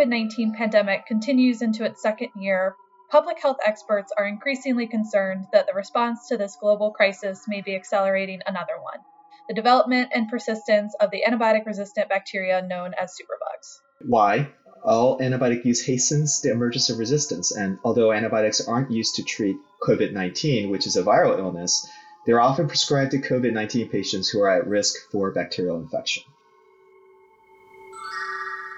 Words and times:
COVID 0.00 0.08
19 0.08 0.54
pandemic 0.54 1.04
continues 1.04 1.60
into 1.60 1.84
its 1.84 2.00
second 2.00 2.30
year, 2.34 2.74
public 3.10 3.38
health 3.38 3.58
experts 3.66 4.10
are 4.16 4.26
increasingly 4.26 4.86
concerned 4.86 5.44
that 5.52 5.66
the 5.66 5.74
response 5.74 6.26
to 6.28 6.38
this 6.38 6.56
global 6.58 6.90
crisis 6.90 7.44
may 7.46 7.60
be 7.60 7.76
accelerating 7.76 8.40
another 8.46 8.80
one 8.80 9.00
the 9.46 9.52
development 9.52 10.10
and 10.14 10.30
persistence 10.30 10.94
of 11.00 11.10
the 11.10 11.22
antibiotic 11.28 11.66
resistant 11.66 12.08
bacteria 12.08 12.62
known 12.62 12.94
as 12.98 13.10
superbugs. 13.10 13.80
Why? 14.00 14.48
All 14.82 15.18
antibiotic 15.18 15.66
use 15.66 15.84
hastens 15.84 16.40
the 16.40 16.50
emergence 16.50 16.88
of 16.88 16.96
resistance, 16.96 17.54
and 17.54 17.78
although 17.84 18.10
antibiotics 18.10 18.66
aren't 18.66 18.90
used 18.90 19.16
to 19.16 19.22
treat 19.22 19.58
COVID 19.82 20.14
19, 20.14 20.70
which 20.70 20.86
is 20.86 20.96
a 20.96 21.02
viral 21.02 21.38
illness, 21.38 21.86
they're 22.24 22.40
often 22.40 22.68
prescribed 22.68 23.10
to 23.10 23.18
COVID 23.18 23.52
19 23.52 23.90
patients 23.90 24.30
who 24.30 24.40
are 24.40 24.48
at 24.48 24.66
risk 24.66 24.94
for 25.12 25.30
bacterial 25.30 25.76
infection. 25.76 26.22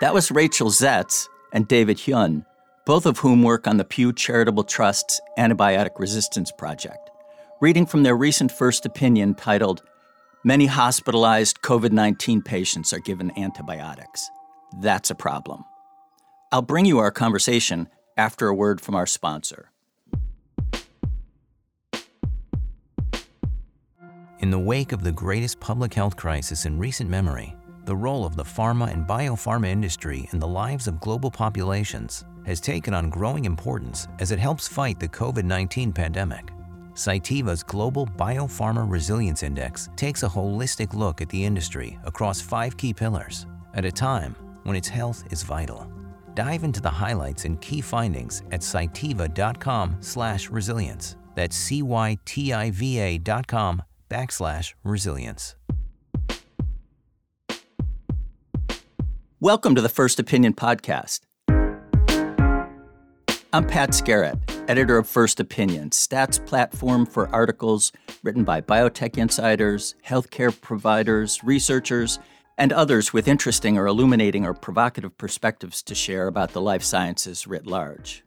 That 0.03 0.15
was 0.15 0.33
Rachel 0.33 0.69
Zetts 0.69 1.29
and 1.53 1.69
David 1.69 1.97
Hyun, 1.97 2.45
both 2.85 3.07
of 3.07 3.19
whom 3.19 3.45
work 3.45 3.69
on 3.69 3.77
the 3.77 3.85
Pew 3.85 4.13
Charitable 4.13 4.65
Trust's 4.65 5.21
Antibiotic 5.39 5.97
Resistance 5.97 6.51
Project, 6.51 7.09
reading 7.61 7.87
from 7.87 8.03
their 8.03 8.17
recent 8.17 8.51
first 8.51 8.85
opinion 8.85 9.37
titled 9.37 9.81
Many 10.43 10.67
hospitalized 10.67 11.63
COVID 11.63 11.93
19 11.93 12.43
patients 12.43 12.93
are 12.93 12.99
given 12.99 13.31
antibiotics. 13.39 14.29
That's 14.81 15.13
a 15.13 15.15
problem. 15.15 15.63
I'll 16.51 16.63
bring 16.63 16.85
you 16.85 16.99
our 16.99 17.13
conversation 17.13 17.89
after 18.17 18.49
a 18.49 18.55
word 18.57 18.81
from 18.81 18.97
our 18.97 19.07
sponsor. 19.07 19.71
In 24.41 24.51
the 24.51 24.59
wake 24.59 24.91
of 24.91 25.05
the 25.05 25.13
greatest 25.13 25.61
public 25.61 25.95
health 25.95 26.17
crisis 26.17 26.67
in 26.67 26.81
recent 26.81 27.09
memory, 27.09 27.55
the 27.85 27.97
role 27.97 28.25
of 28.25 28.37
the 28.37 28.45
pharma 28.45 28.93
and 28.93 29.07
biopharma 29.07 29.69
industry 29.69 30.29
in 30.33 30.39
the 30.39 30.47
lives 30.47 30.87
of 30.87 31.01
global 31.01 31.31
populations 31.31 32.25
has 32.47 32.61
taken 32.61 32.95
on 32.95 33.11
growing 33.11 33.45
importance 33.45 34.07
as 34.19 34.31
it 34.31 34.39
helps 34.39 34.69
fight 34.69 35.01
the 35.01 35.09
COVID 35.09 35.45
19 35.45 35.93
pandemic. 35.93 36.53
Cytiva's 36.95 37.63
Global 37.63 38.07
Biopharma 38.07 38.89
Resilience 38.89 39.43
Index 39.43 39.91
takes 39.97 40.23
a 40.23 40.29
holistic 40.29 40.95
look 40.95 41.21
at 41.23 41.29
the 41.31 41.45
industry 41.45 41.99
across 42.05 42.41
five 42.41 42.77
key 42.77 42.93
pillars 42.93 43.47
at 43.75 43.85
a 43.85 43.93
time 43.93 44.37
when 44.65 44.77
its 44.77 44.89
health 44.89 45.25
is 45.31 45.43
vital. 45.43 45.91
Dive 46.35 46.65
into 46.65 46.81
the 46.81 46.91
highlights 46.91 47.45
and 47.47 47.61
key 47.61 47.81
findings 47.81 48.43
at 48.53 48.61
cytiva.com/resilience. 48.61 51.17
That's 51.35 51.57
c 51.57 51.83
y 51.83 52.19
t 52.25 52.53
i 52.53 52.71
v 52.71 53.01
a.com 53.01 53.83
backslash 54.11 54.75
resilience. 54.85 55.57
Welcome 59.43 59.75
to 59.75 59.81
the 59.81 59.89
First 59.89 60.21
Opinion 60.21 60.55
Podcast. 60.55 61.23
I'm 63.53 63.67
Pat 63.67 63.91
Skerrett, 63.91 64.39
editor 64.71 64.99
of 64.99 65.09
First 65.09 65.41
Opinion, 65.41 65.91
STAT's 65.91 66.39
platform 66.39 67.05
for 67.05 67.27
articles 67.35 67.91
written 68.23 68.45
by 68.45 68.61
biotech 68.61 69.19
insiders, 69.19 69.97
healthcare 70.07 70.55
providers, 70.61 71.43
researchers, 71.43 72.21
and 72.57 72.73
others 72.73 73.13
with 73.13 73.27
interesting 73.27 73.77
or 73.77 73.89
illuminating 73.89 74.47
or 74.47 74.55
provocative 74.55 75.19
perspectives 75.19 75.83
to 75.83 75.95
share 75.97 76.29
about 76.29 76.53
the 76.53 76.61
life 76.61 76.85
sciences 76.85 77.45
writ 77.45 77.67
large. 77.67 78.23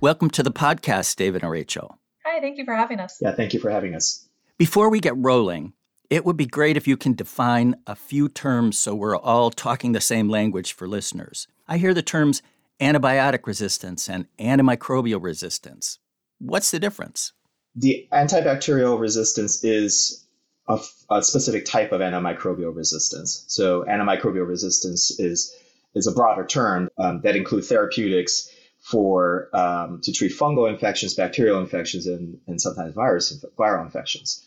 Welcome 0.00 0.28
to 0.30 0.42
the 0.42 0.50
podcast, 0.50 1.14
David 1.14 1.44
and 1.44 1.52
Rachel. 1.52 2.00
Hi, 2.26 2.40
thank 2.40 2.58
you 2.58 2.64
for 2.64 2.74
having 2.74 2.98
us. 2.98 3.18
Yeah, 3.20 3.32
thank 3.36 3.54
you 3.54 3.60
for 3.60 3.70
having 3.70 3.94
us. 3.94 4.28
Before 4.58 4.90
we 4.90 4.98
get 4.98 5.16
rolling, 5.16 5.74
it 6.10 6.24
would 6.24 6.36
be 6.36 6.46
great 6.46 6.76
if 6.76 6.86
you 6.86 6.96
can 6.96 7.14
define 7.14 7.74
a 7.86 7.94
few 7.94 8.28
terms 8.28 8.78
so 8.78 8.94
we're 8.94 9.16
all 9.16 9.50
talking 9.50 9.92
the 9.92 10.00
same 10.00 10.28
language 10.28 10.72
for 10.72 10.88
listeners. 10.88 11.46
I 11.66 11.78
hear 11.78 11.92
the 11.92 12.02
terms 12.02 12.42
antibiotic 12.80 13.46
resistance 13.46 14.08
and 14.08 14.26
antimicrobial 14.38 15.22
resistance. 15.22 15.98
What's 16.38 16.70
the 16.70 16.78
difference? 16.78 17.32
The 17.74 18.08
antibacterial 18.12 18.98
resistance 18.98 19.62
is 19.62 20.26
a, 20.68 20.80
a 21.10 21.22
specific 21.22 21.64
type 21.64 21.92
of 21.92 22.00
antimicrobial 22.00 22.74
resistance. 22.74 23.44
So, 23.48 23.84
antimicrobial 23.84 24.46
resistance 24.46 25.10
is 25.18 25.54
is 25.94 26.06
a 26.06 26.12
broader 26.12 26.44
term 26.44 26.88
um, 26.98 27.22
that 27.22 27.34
includes 27.34 27.68
therapeutics 27.68 28.50
for 28.78 29.48
um, 29.54 30.00
to 30.02 30.12
treat 30.12 30.32
fungal 30.32 30.70
infections, 30.70 31.14
bacterial 31.14 31.60
infections, 31.60 32.06
and, 32.06 32.38
and 32.46 32.60
sometimes 32.60 32.94
virus 32.94 33.44
viral 33.58 33.84
infections 33.84 34.44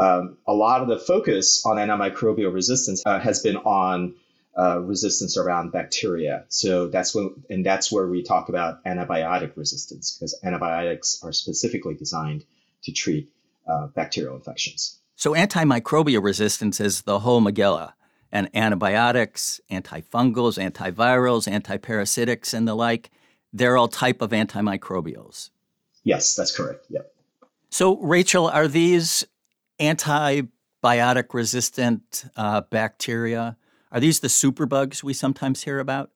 um, 0.00 0.38
a 0.46 0.54
lot 0.54 0.80
of 0.82 0.88
the 0.88 0.98
focus 0.98 1.64
on 1.66 1.76
antimicrobial 1.76 2.52
resistance 2.52 3.02
uh, 3.04 3.20
has 3.20 3.42
been 3.42 3.56
on 3.56 4.14
uh, 4.58 4.80
resistance 4.80 5.36
around 5.36 5.72
bacteria. 5.72 6.44
So 6.48 6.88
that's 6.88 7.14
when, 7.14 7.34
and 7.50 7.64
that's 7.64 7.92
where 7.92 8.06
we 8.06 8.22
talk 8.22 8.48
about 8.48 8.82
antibiotic 8.84 9.56
resistance 9.56 10.16
because 10.16 10.38
antibiotics 10.42 11.20
are 11.22 11.32
specifically 11.32 11.94
designed 11.94 12.44
to 12.84 12.92
treat 12.92 13.30
uh, 13.68 13.88
bacterial 13.88 14.34
infections. 14.36 14.98
So 15.16 15.34
antimicrobial 15.34 16.22
resistance 16.22 16.80
is 16.80 17.02
the 17.02 17.20
whole 17.20 17.42
Megillah, 17.42 17.92
and 18.32 18.48
antibiotics, 18.54 19.60
antifungals, 19.70 20.58
antivirals, 20.58 21.46
antiparasitics, 21.46 22.54
and 22.54 22.66
the 22.66 22.74
like. 22.74 23.10
They're 23.52 23.76
all 23.76 23.88
type 23.88 24.22
of 24.22 24.30
antimicrobials. 24.30 25.50
Yes, 26.04 26.34
that's 26.36 26.56
correct. 26.56 26.86
Yep. 26.88 27.12
So, 27.70 27.98
Rachel, 27.98 28.48
are 28.48 28.66
these 28.66 29.26
antibiotic 29.80 31.32
resistant 31.32 32.24
uh, 32.36 32.60
bacteria? 32.70 33.56
Are 33.90 34.00
these 34.00 34.20
the 34.20 34.28
superbugs 34.28 35.02
we 35.02 35.14
sometimes 35.14 35.62
hear 35.62 35.78
about? 35.78 36.10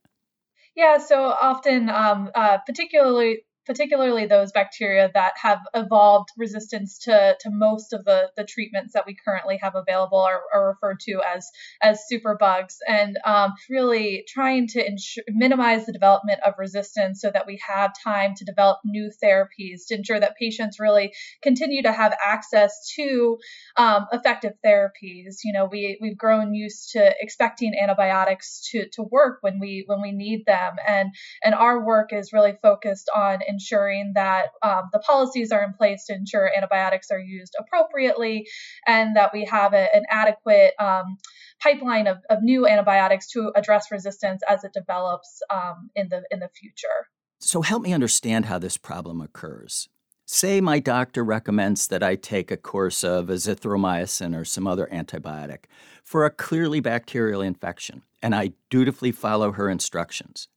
Yeah, 0.76 0.98
so 0.98 1.34
often, 1.40 1.88
um, 1.88 2.30
uh, 2.34 2.58
particularly 2.66 3.44
particularly 3.66 4.26
those 4.26 4.52
bacteria 4.52 5.10
that 5.14 5.34
have 5.40 5.60
evolved 5.74 6.30
resistance 6.36 6.98
to, 6.98 7.36
to 7.40 7.50
most 7.50 7.92
of 7.92 8.04
the, 8.04 8.30
the 8.36 8.44
treatments 8.44 8.92
that 8.94 9.06
we 9.06 9.16
currently 9.24 9.58
have 9.62 9.74
available 9.74 10.18
are, 10.18 10.42
are 10.52 10.68
referred 10.68 11.00
to 11.00 11.20
as 11.34 11.50
as 11.82 12.02
superbugs 12.10 12.76
and 12.88 13.18
um, 13.24 13.52
really 13.68 14.24
trying 14.28 14.66
to 14.68 14.86
ensure, 14.86 15.24
minimize 15.28 15.86
the 15.86 15.92
development 15.92 16.40
of 16.44 16.54
resistance 16.58 17.20
so 17.20 17.30
that 17.30 17.46
we 17.46 17.60
have 17.66 17.92
time 18.02 18.34
to 18.36 18.44
develop 18.44 18.78
new 18.84 19.10
therapies 19.22 19.86
to 19.88 19.94
ensure 19.94 20.20
that 20.20 20.36
patients 20.36 20.78
really 20.80 21.12
continue 21.42 21.82
to 21.82 21.92
have 21.92 22.14
access 22.24 22.92
to 22.94 23.38
um, 23.76 24.06
effective 24.12 24.52
therapies. 24.64 25.36
You 25.44 25.52
know 25.52 25.66
we 25.70 25.98
we've 26.00 26.18
grown 26.18 26.54
used 26.54 26.92
to 26.92 27.14
expecting 27.20 27.74
antibiotics 27.80 28.68
to, 28.70 28.88
to 28.92 29.02
work 29.02 29.38
when 29.40 29.58
we 29.58 29.84
when 29.86 30.00
we 30.00 30.12
need 30.12 30.44
them. 30.46 30.76
And 30.86 31.14
and 31.42 31.54
our 31.54 31.84
work 31.84 32.12
is 32.12 32.32
really 32.32 32.54
focused 32.62 33.10
on 33.14 33.40
ensuring 33.54 34.12
that 34.14 34.46
um, 34.62 34.82
the 34.92 34.98
policies 34.98 35.50
are 35.52 35.62
in 35.64 35.72
place 35.72 36.04
to 36.06 36.14
ensure 36.14 36.50
antibiotics 36.56 37.10
are 37.10 37.18
used 37.18 37.54
appropriately 37.58 38.46
and 38.86 39.16
that 39.16 39.30
we 39.32 39.44
have 39.44 39.72
a, 39.72 39.86
an 39.94 40.04
adequate 40.10 40.72
um, 40.78 41.16
pipeline 41.62 42.06
of, 42.06 42.18
of 42.30 42.42
new 42.42 42.66
antibiotics 42.66 43.30
to 43.30 43.52
address 43.56 43.86
resistance 43.90 44.42
as 44.48 44.64
it 44.64 44.72
develops 44.72 45.40
um, 45.50 45.90
in 45.94 46.08
the 46.08 46.22
in 46.30 46.40
the 46.40 46.50
future. 46.60 46.98
So 47.40 47.62
help 47.62 47.82
me 47.82 47.92
understand 47.92 48.46
how 48.46 48.58
this 48.58 48.76
problem 48.76 49.20
occurs. 49.20 49.88
Say 50.26 50.60
my 50.62 50.78
doctor 50.78 51.22
recommends 51.22 51.86
that 51.88 52.02
I 52.02 52.16
take 52.16 52.50
a 52.50 52.56
course 52.56 53.04
of 53.04 53.26
azithromycin 53.26 54.34
or 54.34 54.44
some 54.44 54.66
other 54.66 54.88
antibiotic 54.90 55.64
for 56.02 56.24
a 56.24 56.30
clearly 56.30 56.80
bacterial 56.80 57.42
infection, 57.42 58.02
and 58.22 58.34
I 58.34 58.52
dutifully 58.70 59.12
follow 59.12 59.52
her 59.52 59.68
instructions. 59.68 60.48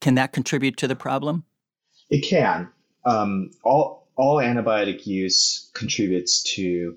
Can 0.00 0.14
that 0.14 0.32
contribute 0.32 0.76
to 0.78 0.88
the 0.88 0.96
problem? 0.96 1.44
It 2.10 2.20
can. 2.20 2.70
Um, 3.04 3.50
all 3.62 4.08
all 4.16 4.36
antibiotic 4.36 5.06
use 5.06 5.70
contributes 5.74 6.42
to 6.54 6.96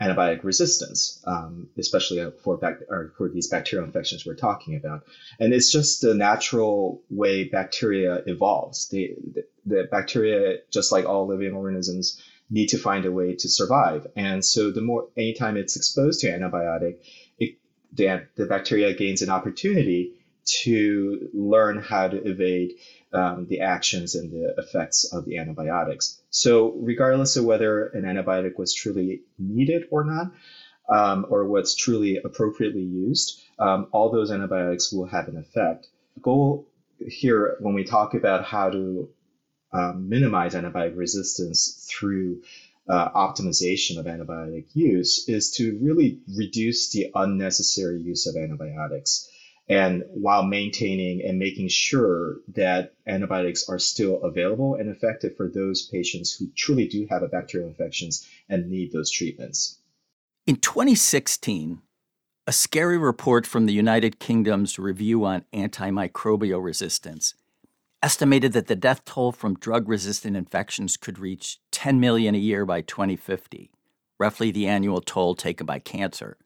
antibiotic 0.00 0.44
resistance, 0.44 1.20
um, 1.26 1.68
especially 1.76 2.30
for 2.44 2.56
bac- 2.56 2.82
or 2.88 3.12
for 3.16 3.28
these 3.28 3.48
bacterial 3.48 3.86
infections 3.86 4.24
we're 4.24 4.34
talking 4.34 4.76
about. 4.76 5.04
And 5.40 5.52
it's 5.52 5.72
just 5.72 6.02
the 6.02 6.14
natural 6.14 7.02
way 7.10 7.44
bacteria 7.44 8.22
evolves. 8.26 8.88
The, 8.90 9.14
the, 9.34 9.44
the 9.66 9.88
bacteria, 9.90 10.58
just 10.70 10.92
like 10.92 11.04
all 11.04 11.26
living 11.26 11.52
organisms, 11.52 12.22
need 12.50 12.68
to 12.68 12.78
find 12.78 13.04
a 13.06 13.12
way 13.12 13.34
to 13.34 13.48
survive. 13.48 14.06
And 14.14 14.44
so 14.44 14.70
the 14.70 14.80
more 14.80 15.08
anytime 15.16 15.56
it's 15.56 15.76
exposed 15.76 16.20
to 16.20 16.30
antibiotic, 16.30 16.98
it, 17.38 17.58
the, 17.92 18.26
the 18.36 18.46
bacteria 18.46 18.94
gains 18.94 19.22
an 19.22 19.30
opportunity 19.30 20.14
to 20.62 21.28
learn 21.34 21.78
how 21.78 22.08
to 22.08 22.16
evade 22.16 22.72
um, 23.12 23.46
the 23.48 23.60
actions 23.60 24.14
and 24.14 24.30
the 24.30 24.54
effects 24.58 25.12
of 25.12 25.24
the 25.24 25.38
antibiotics. 25.38 26.20
So, 26.30 26.72
regardless 26.72 27.36
of 27.36 27.44
whether 27.44 27.86
an 27.86 28.02
antibiotic 28.02 28.58
was 28.58 28.74
truly 28.74 29.22
needed 29.38 29.84
or 29.90 30.04
not, 30.04 30.32
um, 30.88 31.26
or 31.28 31.46
what's 31.46 31.74
truly 31.74 32.18
appropriately 32.22 32.82
used, 32.82 33.42
um, 33.58 33.88
all 33.92 34.10
those 34.10 34.30
antibiotics 34.30 34.92
will 34.92 35.06
have 35.06 35.28
an 35.28 35.36
effect. 35.36 35.88
The 36.14 36.20
goal 36.20 36.66
here, 37.06 37.56
when 37.60 37.74
we 37.74 37.84
talk 37.84 38.14
about 38.14 38.44
how 38.44 38.70
to 38.70 39.08
um, 39.72 40.08
minimize 40.08 40.54
antibiotic 40.54 40.96
resistance 40.96 41.86
through 41.90 42.42
uh, 42.88 43.10
optimization 43.10 43.98
of 43.98 44.06
antibiotic 44.06 44.66
use, 44.74 45.28
is 45.28 45.50
to 45.52 45.78
really 45.82 46.20
reduce 46.36 46.90
the 46.90 47.10
unnecessary 47.14 48.00
use 48.00 48.26
of 48.26 48.36
antibiotics 48.36 49.28
and 49.68 50.02
while 50.08 50.42
maintaining 50.42 51.22
and 51.22 51.38
making 51.38 51.68
sure 51.68 52.36
that 52.54 52.94
antibiotics 53.06 53.68
are 53.68 53.78
still 53.78 54.22
available 54.22 54.74
and 54.74 54.88
effective 54.88 55.36
for 55.36 55.48
those 55.48 55.86
patients 55.88 56.32
who 56.32 56.48
truly 56.56 56.88
do 56.88 57.06
have 57.10 57.22
a 57.22 57.28
bacterial 57.28 57.68
infections 57.68 58.26
and 58.48 58.70
need 58.70 58.92
those 58.92 59.10
treatments. 59.10 59.78
In 60.46 60.56
2016, 60.56 61.82
a 62.46 62.52
scary 62.52 62.96
report 62.96 63.46
from 63.46 63.66
the 63.66 63.74
United 63.74 64.18
Kingdom's 64.18 64.78
Review 64.78 65.24
on 65.26 65.44
Antimicrobial 65.52 66.64
Resistance 66.64 67.34
estimated 68.02 68.52
that 68.54 68.68
the 68.68 68.76
death 68.76 69.04
toll 69.04 69.32
from 69.32 69.58
drug 69.58 69.88
resistant 69.88 70.36
infections 70.36 70.96
could 70.96 71.18
reach 71.18 71.58
10 71.72 72.00
million 72.00 72.34
a 72.34 72.38
year 72.38 72.64
by 72.64 72.80
2050, 72.80 73.70
roughly 74.18 74.50
the 74.50 74.66
annual 74.66 75.00
toll 75.00 75.34
taken 75.34 75.66
by 75.66 75.78
cancer. 75.78 76.38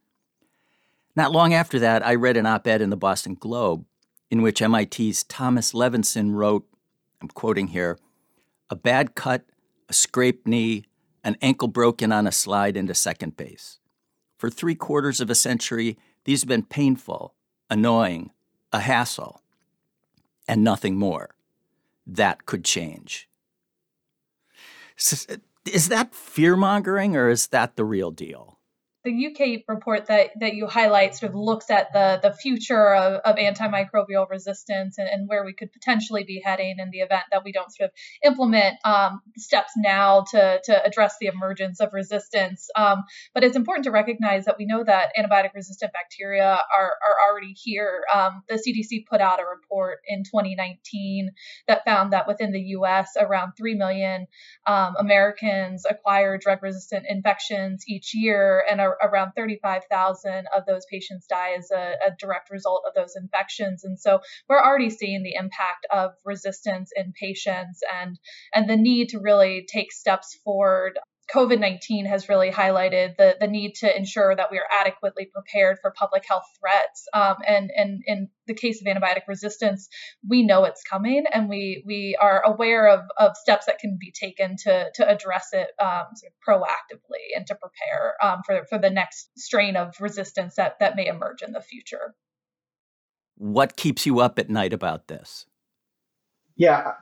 Not 1.14 1.32
long 1.32 1.52
after 1.52 1.78
that, 1.78 2.04
I 2.04 2.14
read 2.14 2.36
an 2.36 2.46
op 2.46 2.66
ed 2.66 2.80
in 2.80 2.90
the 2.90 2.96
Boston 2.96 3.34
Globe 3.34 3.84
in 4.30 4.40
which 4.40 4.62
MIT's 4.62 5.24
Thomas 5.24 5.72
Levenson 5.72 6.32
wrote, 6.32 6.66
I'm 7.20 7.28
quoting 7.28 7.68
here, 7.68 7.98
a 8.70 8.76
bad 8.76 9.14
cut, 9.14 9.44
a 9.88 9.92
scraped 9.92 10.48
knee, 10.48 10.84
an 11.22 11.36
ankle 11.42 11.68
broken 11.68 12.10
on 12.12 12.26
a 12.26 12.32
slide 12.32 12.76
into 12.76 12.94
second 12.94 13.36
base. 13.36 13.78
For 14.38 14.48
three 14.48 14.74
quarters 14.74 15.20
of 15.20 15.28
a 15.28 15.34
century, 15.34 15.98
these 16.24 16.40
have 16.40 16.48
been 16.48 16.64
painful, 16.64 17.34
annoying, 17.68 18.30
a 18.72 18.80
hassle, 18.80 19.42
and 20.48 20.64
nothing 20.64 20.96
more. 20.96 21.34
That 22.06 22.46
could 22.46 22.64
change. 22.64 23.28
Is 24.96 25.88
that 25.88 26.14
fear 26.14 26.56
mongering 26.56 27.16
or 27.16 27.28
is 27.28 27.48
that 27.48 27.76
the 27.76 27.84
real 27.84 28.10
deal? 28.10 28.51
The 29.04 29.26
UK 29.26 29.62
report 29.66 30.06
that, 30.06 30.30
that 30.38 30.54
you 30.54 30.66
highlight 30.68 31.16
sort 31.16 31.30
of 31.30 31.36
looks 31.36 31.70
at 31.70 31.92
the, 31.92 32.20
the 32.22 32.32
future 32.32 32.94
of, 32.94 33.14
of 33.24 33.36
antimicrobial 33.36 34.28
resistance 34.30 34.98
and, 34.98 35.08
and 35.08 35.28
where 35.28 35.44
we 35.44 35.52
could 35.52 35.72
potentially 35.72 36.22
be 36.22 36.40
heading 36.44 36.76
in 36.78 36.90
the 36.90 36.98
event 36.98 37.24
that 37.32 37.42
we 37.44 37.50
don't 37.50 37.74
sort 37.74 37.90
of 37.90 37.94
implement 38.24 38.76
um, 38.84 39.20
steps 39.36 39.72
now 39.76 40.24
to, 40.30 40.60
to 40.64 40.84
address 40.84 41.16
the 41.20 41.26
emergence 41.26 41.80
of 41.80 41.92
resistance. 41.92 42.68
Um, 42.76 43.02
but 43.34 43.42
it's 43.42 43.56
important 43.56 43.84
to 43.84 43.90
recognize 43.90 44.44
that 44.44 44.56
we 44.56 44.66
know 44.66 44.84
that 44.84 45.12
antibiotic 45.18 45.54
resistant 45.54 45.92
bacteria 45.92 46.44
are, 46.44 46.92
are 46.92 47.28
already 47.28 47.54
here. 47.56 48.04
Um, 48.12 48.42
the 48.48 48.54
CDC 48.54 49.06
put 49.06 49.20
out 49.20 49.40
a 49.40 49.44
report 49.44 49.98
in 50.06 50.22
2019 50.22 51.32
that 51.66 51.84
found 51.84 52.12
that 52.12 52.28
within 52.28 52.52
the 52.52 52.60
US, 52.76 53.16
around 53.18 53.54
3 53.56 53.74
million 53.74 54.28
um, 54.66 54.94
Americans 54.96 55.84
acquire 55.88 56.38
drug 56.38 56.62
resistant 56.62 57.06
infections 57.08 57.84
each 57.88 58.14
year 58.14 58.62
and 58.70 58.80
are 58.80 58.91
around 59.02 59.32
35,000 59.36 60.46
of 60.54 60.66
those 60.66 60.84
patients 60.90 61.26
die 61.26 61.52
as 61.58 61.70
a, 61.70 61.94
a, 62.06 62.10
direct 62.18 62.50
result 62.50 62.84
of 62.86 62.94
those 62.94 63.14
infections. 63.16 63.84
And 63.84 63.98
so 63.98 64.20
we're 64.48 64.62
already 64.62 64.90
seeing 64.90 65.22
the 65.22 65.34
impact 65.34 65.86
of 65.90 66.12
resistance 66.24 66.90
in 66.94 67.12
patients 67.18 67.80
and, 68.00 68.18
and 68.54 68.68
the 68.68 68.76
need 68.76 69.10
to 69.10 69.18
really 69.18 69.66
take 69.70 69.92
steps 69.92 70.38
forward 70.44 70.98
COVID 71.32 71.58
19 71.58 72.06
has 72.06 72.28
really 72.28 72.50
highlighted 72.50 73.16
the, 73.16 73.36
the 73.40 73.46
need 73.46 73.74
to 73.76 73.96
ensure 73.96 74.34
that 74.34 74.50
we 74.50 74.58
are 74.58 74.66
adequately 74.70 75.26
prepared 75.32 75.78
for 75.80 75.90
public 75.90 76.24
health 76.28 76.44
threats. 76.60 77.08
Um, 77.14 77.36
and, 77.46 77.70
and 77.74 78.02
in 78.06 78.28
the 78.46 78.54
case 78.54 78.82
of 78.82 78.86
antibiotic 78.86 79.22
resistance, 79.26 79.88
we 80.28 80.42
know 80.42 80.64
it's 80.64 80.82
coming 80.82 81.24
and 81.32 81.48
we, 81.48 81.82
we 81.86 82.16
are 82.20 82.42
aware 82.44 82.88
of, 82.88 83.00
of 83.18 83.36
steps 83.36 83.66
that 83.66 83.78
can 83.78 83.96
be 83.98 84.12
taken 84.12 84.56
to, 84.64 84.90
to 84.94 85.08
address 85.08 85.48
it 85.52 85.68
um, 85.80 86.04
sort 86.14 86.32
of 86.32 86.46
proactively 86.46 87.36
and 87.36 87.46
to 87.46 87.54
prepare 87.54 88.14
um, 88.22 88.42
for, 88.44 88.66
for 88.68 88.78
the 88.78 88.90
next 88.90 89.30
strain 89.38 89.76
of 89.76 89.94
resistance 90.00 90.56
that, 90.56 90.78
that 90.80 90.96
may 90.96 91.06
emerge 91.06 91.42
in 91.42 91.52
the 91.52 91.62
future. 91.62 92.14
What 93.36 93.76
keeps 93.76 94.04
you 94.04 94.20
up 94.20 94.38
at 94.38 94.50
night 94.50 94.72
about 94.72 95.08
this? 95.08 95.46
Yeah. 96.56 96.92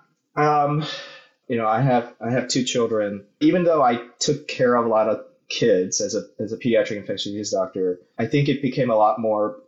You 1.51 1.57
know, 1.57 1.67
I 1.67 1.81
have 1.81 2.15
I 2.21 2.31
have 2.31 2.47
two 2.47 2.63
children. 2.63 3.25
Even 3.41 3.65
though 3.65 3.83
I 3.83 4.07
took 4.21 4.47
care 4.47 4.77
of 4.77 4.87
a 4.87 4.89
lot 4.89 5.09
of 5.09 5.25
kids 5.49 6.01
as 6.01 6.15
a 6.15 6.23
as 6.39 6.53
a 6.53 6.57
pediatric 6.57 6.97
infectious 6.99 7.25
disease 7.25 7.51
doctor, 7.51 7.99
I 8.17 8.27
think 8.27 8.49
it 8.49 8.63
became 8.63 8.89
a 8.89 8.95
lot 8.95 9.19
more 9.19 9.61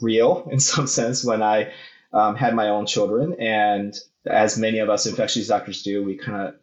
real 0.00 0.48
in 0.52 0.60
some 0.60 0.86
sense 0.86 1.24
when 1.24 1.42
I 1.42 1.72
um, 2.12 2.36
had 2.36 2.54
my 2.54 2.68
own 2.68 2.86
children. 2.86 3.34
And 3.40 3.92
as 4.24 4.56
many 4.56 4.78
of 4.78 4.88
us 4.88 5.06
infectious 5.06 5.48
doctors 5.48 5.82
do, 5.82 6.04
we 6.04 6.14
kind 6.14 6.46
of 6.46 6.54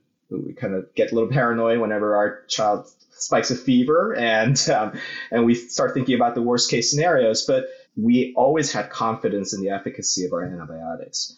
we 0.45 0.53
kind 0.53 0.75
of 0.75 0.95
get 0.95 1.11
a 1.11 1.13
little 1.13 1.29
paranoid 1.29 1.79
whenever 1.79 2.15
our 2.15 2.45
child 2.47 2.87
spikes 3.09 3.51
a 3.51 3.57
fever, 3.57 4.15
and 4.15 4.57
um, 4.69 4.93
and 5.29 5.43
we 5.43 5.55
start 5.55 5.93
thinking 5.93 6.15
about 6.15 6.35
the 6.35 6.41
worst 6.41 6.71
case 6.71 6.89
scenarios. 6.89 7.45
But 7.45 7.65
we 7.97 8.33
always 8.37 8.71
had 8.71 8.89
confidence 8.89 9.53
in 9.53 9.61
the 9.61 9.71
efficacy 9.71 10.23
of 10.23 10.31
our 10.31 10.41
antibiotics 10.41 11.37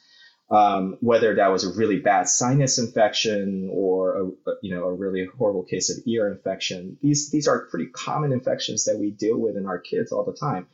um, 0.50 0.98
whether 1.02 1.36
that 1.36 1.52
was 1.52 1.64
a 1.64 1.78
really 1.78 2.00
bad 2.00 2.28
sinus 2.28 2.78
infection 2.78 3.70
or 3.72 4.34
a, 4.48 4.52
you 4.62 4.76
know 4.76 4.84
a 4.84 4.94
really 4.94 5.26
horrible 5.38 5.64
case 5.64 5.90
of 5.90 6.04
ear 6.06 6.32
infection. 6.32 6.98
These 7.02 7.32
these 7.32 7.48
are 7.48 7.66
pretty 7.68 7.88
common 7.88 8.32
infections 8.32 8.86
that 8.86 8.98
we 8.98 9.12
deal 9.12 9.38
with 9.38 9.58
in 9.58 9.66
our 9.66 9.80
kids 9.80 10.12
all 10.12 10.24
the 10.24 10.34
time, 10.34 10.68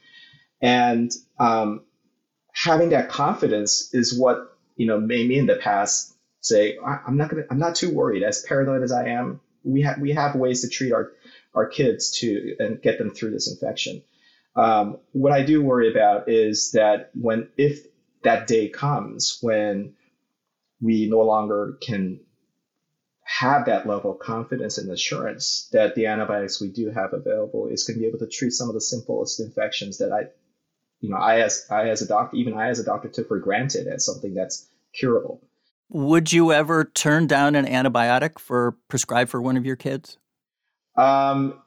and 0.61 1.11
um, 1.39 1.85
having 2.53 2.89
that 2.89 3.09
confidence 3.09 3.93
is 3.93 4.17
what 4.17 4.57
you 4.75 4.87
know 4.87 4.99
made 4.99 5.27
me 5.27 5.37
in 5.37 5.45
the 5.45 5.55
past 5.55 6.13
say 6.41 6.77
I'm 6.83 7.17
not 7.17 7.29
gonna 7.29 7.43
I'm 7.49 7.59
not 7.59 7.75
too 7.75 7.93
worried. 7.93 8.23
As 8.23 8.43
paranoid 8.43 8.83
as 8.83 8.91
I 8.91 9.09
am, 9.09 9.39
we 9.63 9.83
have 9.83 9.99
we 9.99 10.11
have 10.11 10.35
ways 10.35 10.61
to 10.61 10.69
treat 10.69 10.91
our 10.91 11.11
our 11.53 11.67
kids 11.67 12.19
to 12.19 12.55
and 12.59 12.81
get 12.81 12.97
them 12.97 13.11
through 13.11 13.31
this 13.31 13.49
infection. 13.49 14.03
Um, 14.55 14.97
what 15.13 15.31
I 15.31 15.43
do 15.43 15.63
worry 15.63 15.89
about 15.89 16.27
is 16.27 16.71
that 16.71 17.11
when 17.13 17.47
if 17.57 17.85
that 18.23 18.47
day 18.47 18.69
comes 18.69 19.39
when 19.41 19.93
we 20.81 21.07
no 21.09 21.21
longer 21.21 21.77
can 21.81 22.19
have 23.23 23.65
that 23.65 23.87
level 23.87 24.11
of 24.11 24.19
confidence 24.19 24.77
and 24.77 24.89
assurance 24.91 25.69
that 25.71 25.95
the 25.95 26.07
antibiotics 26.07 26.59
we 26.59 26.69
do 26.69 26.89
have 26.89 27.13
available 27.13 27.67
is 27.67 27.83
going 27.85 27.95
to 27.95 28.01
be 28.01 28.07
able 28.07 28.19
to 28.19 28.27
treat 28.27 28.51
some 28.51 28.67
of 28.67 28.73
the 28.73 28.81
simplest 28.81 29.39
infections 29.39 29.99
that 29.99 30.11
I, 30.11 30.23
you 30.99 31.09
know, 31.09 31.17
I 31.17 31.39
as 31.41 31.65
I 31.69 31.89
as 31.89 32.01
a 32.01 32.07
doctor, 32.07 32.35
even 32.35 32.53
I 32.53 32.69
as 32.69 32.79
a 32.79 32.83
doctor 32.83 33.07
took 33.07 33.27
for 33.27 33.39
granted 33.39 33.87
as 33.87 34.05
something 34.05 34.33
that's 34.33 34.67
curable. 34.93 35.41
Would 35.89 36.31
you 36.33 36.51
ever 36.51 36.85
turn 36.85 37.27
down 37.27 37.55
an 37.55 37.65
antibiotic 37.65 38.39
for 38.39 38.75
prescribed 38.87 39.29
for 39.29 39.41
one 39.41 39.57
of 39.57 39.65
your 39.65 39.75
kids? 39.75 40.17
Um, 40.95 41.61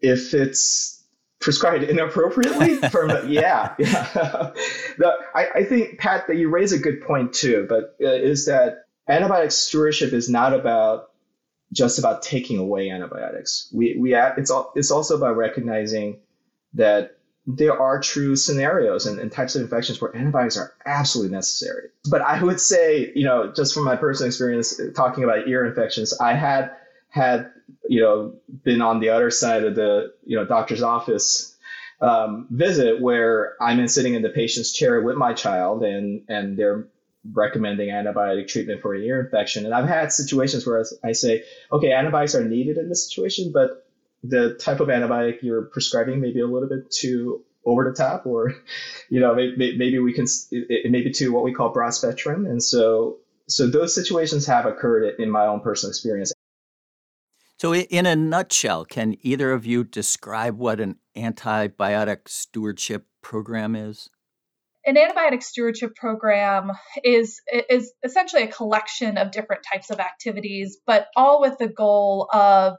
if 0.00 0.34
it's 0.34 0.95
prescribed 1.40 1.84
inappropriately? 1.84 2.76
From 2.90 3.10
yeah 3.30 3.74
yeah. 3.78 4.52
The, 4.98 5.12
I, 5.34 5.46
I 5.56 5.64
think 5.64 5.98
pat 5.98 6.26
that 6.28 6.36
you 6.36 6.48
raise 6.48 6.72
a 6.72 6.78
good 6.78 7.02
point 7.02 7.34
too 7.34 7.66
but 7.68 7.96
uh, 8.02 8.08
is 8.08 8.46
that 8.46 8.86
antibiotic 9.08 9.52
stewardship 9.52 10.12
is 10.12 10.28
not 10.28 10.52
about 10.52 11.10
just 11.72 11.98
about 11.98 12.22
taking 12.22 12.58
away 12.58 12.90
antibiotics. 12.90 13.70
We 13.72 13.96
we 13.98 14.14
it's 14.14 14.50
all, 14.50 14.72
it's 14.74 14.90
also 14.90 15.16
about 15.16 15.36
recognizing 15.36 16.20
that 16.74 17.18
there 17.46 17.80
are 17.80 18.00
true 18.00 18.34
scenarios 18.34 19.06
and, 19.06 19.20
and 19.20 19.30
types 19.30 19.54
of 19.54 19.62
infections 19.62 20.00
where 20.00 20.14
antibiotics 20.16 20.56
are 20.56 20.72
absolutely 20.84 21.34
necessary. 21.34 21.88
But 22.10 22.22
i 22.22 22.42
would 22.42 22.60
say 22.60 23.12
you 23.14 23.24
know 23.24 23.52
just 23.52 23.74
from 23.74 23.84
my 23.84 23.96
personal 23.96 24.28
experience 24.28 24.80
talking 24.94 25.24
about 25.24 25.48
ear 25.48 25.64
infections 25.66 26.18
i 26.18 26.34
had 26.34 26.72
had 27.16 27.50
you 27.88 28.00
know 28.00 28.34
been 28.62 28.82
on 28.82 29.00
the 29.00 29.08
other 29.08 29.30
side 29.30 29.64
of 29.64 29.74
the 29.74 30.12
you 30.24 30.36
know 30.36 30.44
doctor's 30.44 30.82
office 30.82 31.56
um, 32.00 32.46
visit 32.50 33.00
where 33.00 33.54
I'm 33.60 33.80
in 33.80 33.88
sitting 33.88 34.14
in 34.14 34.22
the 34.22 34.28
patient's 34.28 34.72
chair 34.72 35.00
with 35.00 35.16
my 35.16 35.32
child 35.32 35.82
and 35.82 36.22
and 36.28 36.56
they're 36.56 36.86
recommending 37.32 37.88
antibiotic 37.88 38.46
treatment 38.46 38.82
for 38.82 38.94
an 38.94 39.02
ear 39.02 39.20
infection. 39.20 39.64
And 39.64 39.74
I've 39.74 39.88
had 39.88 40.12
situations 40.12 40.64
where 40.64 40.84
I 41.02 41.12
say, 41.12 41.42
okay, 41.72 41.92
antibiotics 41.92 42.36
are 42.36 42.44
needed 42.44 42.76
in 42.76 42.88
this 42.88 43.08
situation, 43.08 43.50
but 43.52 43.88
the 44.22 44.54
type 44.54 44.78
of 44.78 44.88
antibiotic 44.88 45.42
you're 45.42 45.62
prescribing 45.62 46.20
may 46.20 46.32
be 46.32 46.40
a 46.40 46.46
little 46.46 46.68
bit 46.68 46.90
too 46.90 47.42
over 47.64 47.82
the 47.84 47.96
top, 47.96 48.26
or 48.26 48.54
you 49.08 49.20
know, 49.20 49.34
maybe, 49.34 49.76
maybe 49.76 49.98
we 49.98 50.12
can 50.12 50.26
it 50.50 50.90
may 50.90 51.02
be 51.02 51.10
too 51.10 51.32
what 51.32 51.42
we 51.42 51.54
call 51.54 51.70
broad 51.70 51.94
spectrum. 51.94 52.46
And 52.46 52.62
so 52.62 53.18
so 53.48 53.66
those 53.66 53.94
situations 53.94 54.46
have 54.46 54.66
occurred 54.66 55.18
in 55.18 55.30
my 55.30 55.46
own 55.46 55.60
personal 55.60 55.90
experience. 55.90 56.32
So, 57.58 57.74
in 57.74 58.04
a 58.04 58.14
nutshell, 58.14 58.84
can 58.84 59.16
either 59.22 59.52
of 59.52 59.64
you 59.64 59.82
describe 59.82 60.58
what 60.58 60.78
an 60.78 60.96
antibiotic 61.16 62.28
stewardship 62.28 63.06
program 63.22 63.74
is? 63.74 64.10
An 64.84 64.96
antibiotic 64.96 65.42
stewardship 65.42 65.96
program 65.96 66.70
is 67.02 67.40
is 67.70 67.92
essentially 68.04 68.42
a 68.42 68.48
collection 68.48 69.16
of 69.16 69.30
different 69.30 69.62
types 69.72 69.90
of 69.90 70.00
activities, 70.00 70.78
but 70.86 71.08
all 71.16 71.40
with 71.40 71.56
the 71.58 71.66
goal 71.66 72.28
of 72.32 72.74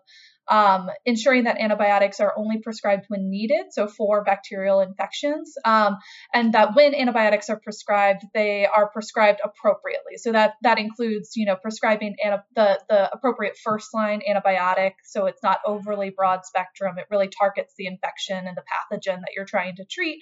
um, 0.49 0.89
ensuring 1.05 1.45
that 1.45 1.59
antibiotics 1.59 2.19
are 2.19 2.33
only 2.37 2.59
prescribed 2.59 3.05
when 3.07 3.29
needed, 3.29 3.67
so 3.71 3.87
for 3.87 4.23
bacterial 4.23 4.81
infections, 4.81 5.55
um, 5.65 5.97
and 6.33 6.53
that 6.53 6.75
when 6.75 6.95
antibiotics 6.95 7.49
are 7.49 7.59
prescribed, 7.59 8.23
they 8.33 8.65
are 8.65 8.89
prescribed 8.89 9.39
appropriately. 9.43 10.17
So 10.17 10.31
that 10.31 10.53
that 10.63 10.79
includes, 10.79 11.31
you 11.35 11.45
know, 11.45 11.55
prescribing 11.55 12.15
the 12.55 12.79
the 12.89 13.13
appropriate 13.13 13.57
first 13.63 13.93
line 13.93 14.21
antibiotic, 14.29 14.93
so 15.03 15.25
it's 15.25 15.43
not 15.43 15.59
overly 15.65 16.09
broad 16.09 16.45
spectrum. 16.45 16.97
It 16.97 17.05
really 17.09 17.29
targets 17.29 17.73
the 17.77 17.87
infection 17.87 18.47
and 18.47 18.57
the 18.57 18.63
pathogen 18.63 19.19
that 19.19 19.31
you're 19.35 19.45
trying 19.45 19.75
to 19.77 19.85
treat. 19.85 20.19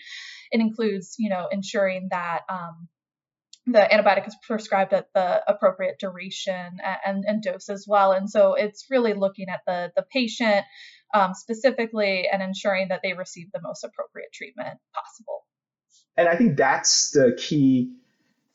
It 0.51 0.59
includes, 0.59 1.15
you 1.17 1.29
know, 1.29 1.47
ensuring 1.51 2.07
that 2.11 2.41
um, 2.49 2.87
the 3.67 3.79
antibiotic 3.79 4.27
is 4.27 4.35
prescribed 4.45 4.93
at 4.93 5.07
the 5.13 5.41
appropriate 5.47 5.97
duration 5.99 6.77
and, 7.05 7.25
and 7.27 7.41
dose 7.41 7.69
as 7.69 7.85
well. 7.87 8.11
And 8.11 8.29
so 8.29 8.53
it's 8.53 8.85
really 8.89 9.13
looking 9.13 9.47
at 9.49 9.61
the, 9.65 9.91
the 9.95 10.03
patient 10.03 10.65
um, 11.13 11.33
specifically 11.33 12.27
and 12.31 12.43
ensuring 12.43 12.89
that 12.89 13.01
they 13.03 13.13
receive 13.13 13.51
the 13.51 13.61
most 13.61 13.83
appropriate 13.83 14.31
treatment 14.33 14.77
possible. 14.93 15.45
And 16.17 16.29
I 16.29 16.35
think 16.35 16.57
that's 16.57 17.11
the 17.11 17.37
key 17.37 17.91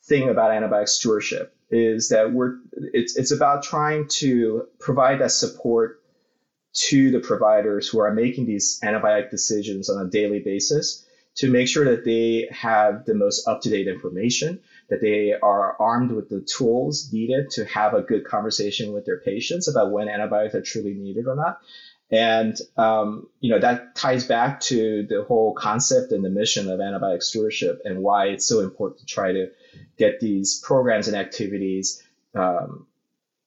thing 0.04 0.28
about 0.28 0.50
antibiotic 0.50 0.88
stewardship 0.88 1.54
is 1.70 2.08
that 2.08 2.32
we're 2.32 2.56
it's 2.72 3.16
it's 3.16 3.30
about 3.30 3.62
trying 3.62 4.08
to 4.08 4.66
provide 4.80 5.20
that 5.20 5.30
support 5.30 6.02
to 6.72 7.10
the 7.10 7.20
providers 7.20 7.88
who 7.88 8.00
are 8.00 8.12
making 8.12 8.46
these 8.46 8.80
antibiotic 8.82 9.30
decisions 9.30 9.88
on 9.88 10.04
a 10.04 10.08
daily 10.08 10.40
basis 10.40 11.06
to 11.36 11.50
make 11.50 11.68
sure 11.68 11.84
that 11.84 12.04
they 12.04 12.48
have 12.50 13.04
the 13.04 13.14
most 13.14 13.46
up-to-date 13.46 13.88
information 13.88 14.60
that 14.90 15.00
they 15.00 15.32
are 15.32 15.76
armed 15.80 16.12
with 16.12 16.28
the 16.28 16.40
tools 16.40 17.10
needed 17.12 17.50
to 17.50 17.64
have 17.64 17.94
a 17.94 18.02
good 18.02 18.24
conversation 18.24 18.92
with 18.92 19.06
their 19.06 19.20
patients 19.20 19.68
about 19.68 19.92
when 19.92 20.08
antibiotics 20.08 20.54
are 20.54 20.62
truly 20.62 20.94
needed 20.94 21.26
or 21.26 21.36
not. 21.36 21.60
And 22.10 22.58
um, 22.76 23.28
you 23.38 23.52
know 23.52 23.60
that 23.60 23.94
ties 23.94 24.26
back 24.26 24.60
to 24.62 25.06
the 25.08 25.22
whole 25.22 25.54
concept 25.54 26.10
and 26.10 26.24
the 26.24 26.28
mission 26.28 26.68
of 26.68 26.80
antibiotic 26.80 27.22
stewardship 27.22 27.82
and 27.84 28.02
why 28.02 28.26
it's 28.26 28.46
so 28.46 28.60
important 28.60 29.00
to 29.00 29.06
try 29.06 29.30
to 29.30 29.46
get 29.96 30.18
these 30.18 30.58
programs 30.58 31.06
and 31.06 31.16
activities 31.16 32.02
um, 32.34 32.88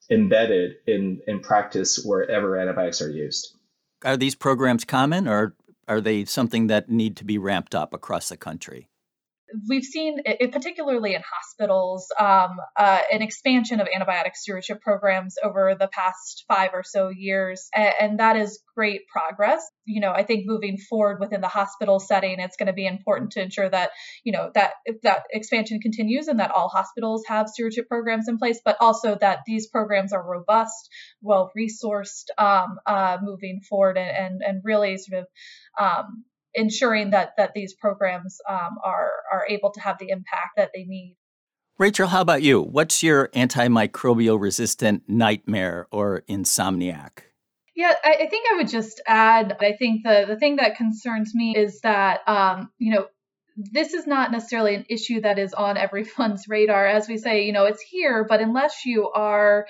embedded 0.09 0.77
in 0.87 1.21
in 1.27 1.41
practice 1.41 2.01
wherever 2.05 2.57
antibiotics 2.57 3.01
are 3.01 3.11
used. 3.11 3.53
Are 4.05 4.15
these 4.15 4.35
programs 4.35 4.85
common, 4.85 5.27
or 5.27 5.55
are 5.89 5.99
they 5.99 6.23
something 6.23 6.67
that 6.67 6.89
need 6.89 7.17
to 7.17 7.25
be 7.25 7.37
ramped 7.37 7.75
up 7.75 7.93
across 7.93 8.29
the 8.29 8.37
country? 8.37 8.87
We've 9.67 9.83
seen, 9.83 10.19
it, 10.25 10.51
particularly 10.51 11.15
in 11.15 11.21
hospitals, 11.21 12.07
um, 12.19 12.57
uh, 12.77 12.99
an 13.11 13.21
expansion 13.21 13.79
of 13.79 13.87
antibiotic 13.87 14.35
stewardship 14.35 14.81
programs 14.81 15.35
over 15.43 15.75
the 15.79 15.87
past 15.87 16.45
five 16.47 16.71
or 16.73 16.83
so 16.83 17.09
years, 17.09 17.69
and, 17.75 17.93
and, 17.99 18.19
that 18.19 18.35
is 18.35 18.61
great 18.75 19.01
progress. 19.07 19.65
You 19.85 20.01
know, 20.01 20.11
I 20.11 20.23
think 20.23 20.45
moving 20.45 20.77
forward 20.77 21.19
within 21.19 21.41
the 21.41 21.47
hospital 21.47 21.99
setting, 21.99 22.39
it's 22.39 22.57
going 22.57 22.67
to 22.67 22.73
be 22.73 22.85
important 22.85 23.31
to 23.31 23.41
ensure 23.41 23.69
that 23.69 23.91
you 24.23 24.31
know 24.31 24.51
that 24.53 24.73
that 25.03 25.23
expansion 25.31 25.79
continues 25.79 26.27
and 26.27 26.39
that 26.39 26.51
all 26.51 26.69
hospitals 26.69 27.23
have 27.27 27.49
stewardship 27.49 27.87
programs 27.87 28.27
in 28.27 28.37
place, 28.37 28.61
but 28.63 28.77
also 28.79 29.17
that 29.19 29.39
these 29.45 29.67
programs 29.67 30.13
are 30.13 30.25
robust, 30.25 30.89
well 31.21 31.51
resourced, 31.57 32.25
um, 32.37 32.77
uh, 32.85 33.17
moving 33.21 33.61
forward, 33.67 33.97
and, 33.97 34.15
and 34.15 34.41
and 34.41 34.61
really 34.63 34.97
sort 34.97 35.21
of 35.23 35.27
um, 35.79 36.23
ensuring 36.53 37.11
that 37.11 37.33
that 37.37 37.51
these 37.53 37.73
programs 37.73 38.39
um, 38.49 38.77
are 38.83 39.11
are 39.31 39.45
able 39.49 39.71
to 39.71 39.81
have 39.81 39.97
the 39.99 40.09
impact 40.09 40.51
that 40.57 40.71
they 40.73 40.83
need. 40.83 41.17
Rachel, 41.79 42.07
how 42.07 42.21
about 42.21 42.43
you? 42.43 42.61
What's 42.61 43.01
your 43.01 43.29
antimicrobial 43.29 44.39
resistant 44.39 45.03
nightmare 45.07 45.87
or 45.91 46.21
insomniac? 46.29 47.23
Yeah, 47.75 47.93
I, 48.03 48.13
I, 48.21 48.27
think 48.29 48.45
I 48.51 48.57
would 48.57 48.69
just 48.69 49.01
add. 49.07 49.57
I 49.59 49.73
think 49.73 50.03
the 50.03 50.25
the 50.27 50.37
thing 50.37 50.57
that 50.57 50.75
concerns 50.75 51.33
me 51.33 51.55
is 51.57 51.81
that 51.81 52.21
um, 52.27 52.69
you 52.77 52.93
know 52.93 53.07
this 53.55 53.93
is 53.93 54.07
not 54.07 54.31
necessarily 54.31 54.75
an 54.75 54.85
issue 54.89 55.21
that 55.21 55.37
is 55.37 55.53
on 55.53 55.77
everyone's 55.77 56.45
radar. 56.49 56.87
As 56.87 57.07
we 57.07 57.17
say, 57.17 57.45
you 57.45 57.53
know, 57.53 57.65
it's 57.65 57.81
here, 57.81 58.25
but 58.27 58.41
unless 58.41 58.85
you 58.85 59.09
are 59.09 59.67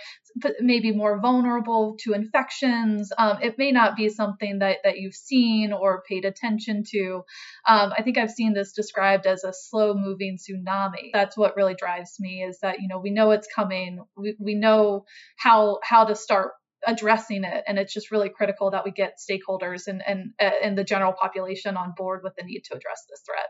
maybe 0.60 0.92
more 0.94 1.20
vulnerable 1.20 1.98
to 2.00 2.14
infections, 2.14 3.12
um, 3.18 3.40
it 3.42 3.58
may 3.58 3.72
not 3.72 3.96
be 3.96 4.10
something 4.10 4.60
that, 4.60 4.78
that 4.84 4.98
you've 4.98 5.14
seen 5.14 5.74
or 5.74 6.04
paid 6.08 6.26
attention 6.26 6.84
to. 6.92 7.24
Um, 7.68 7.94
I 7.98 8.02
think 8.04 8.18
I've 8.18 8.32
seen 8.32 8.54
this 8.54 8.72
described 8.72 9.28
as 9.28 9.44
a 9.44 9.54
slow 9.54 9.94
moving 9.94 10.38
tsunami. 10.38 11.10
That's 11.14 11.38
what 11.38 11.56
really 11.56 11.76
drives 11.76 12.16
me 12.20 12.44
is 12.44 12.60
that, 12.62 12.82
you 12.82 12.88
know, 12.88 13.00
we 13.00 13.12
know 13.12 13.32
it's 13.32 13.48
coming. 13.54 14.00
We, 14.16 14.36
we 14.40 14.56
know 14.56 15.06
how, 15.38 15.80
how 15.84 16.06
to 16.06 16.16
start 16.16 16.52
addressing 16.86 17.46
it 17.46 17.64
and 17.66 17.80
it's 17.80 17.94
just 17.94 18.12
really 18.12 18.28
critical 18.28 18.72
that 18.72 18.84
we 18.84 18.92
get 18.92 19.18
stakeholders 19.18 19.88
and, 19.88 20.04
and 20.06 20.34
and 20.38 20.78
the 20.78 20.84
general 20.84 21.14
population 21.14 21.78
on 21.78 21.94
board 21.96 22.20
with 22.26 22.34
the 22.36 22.44
need 22.44 22.62
to 22.66 22.76
address 22.76 23.06
this 23.10 23.22
threat 23.26 23.48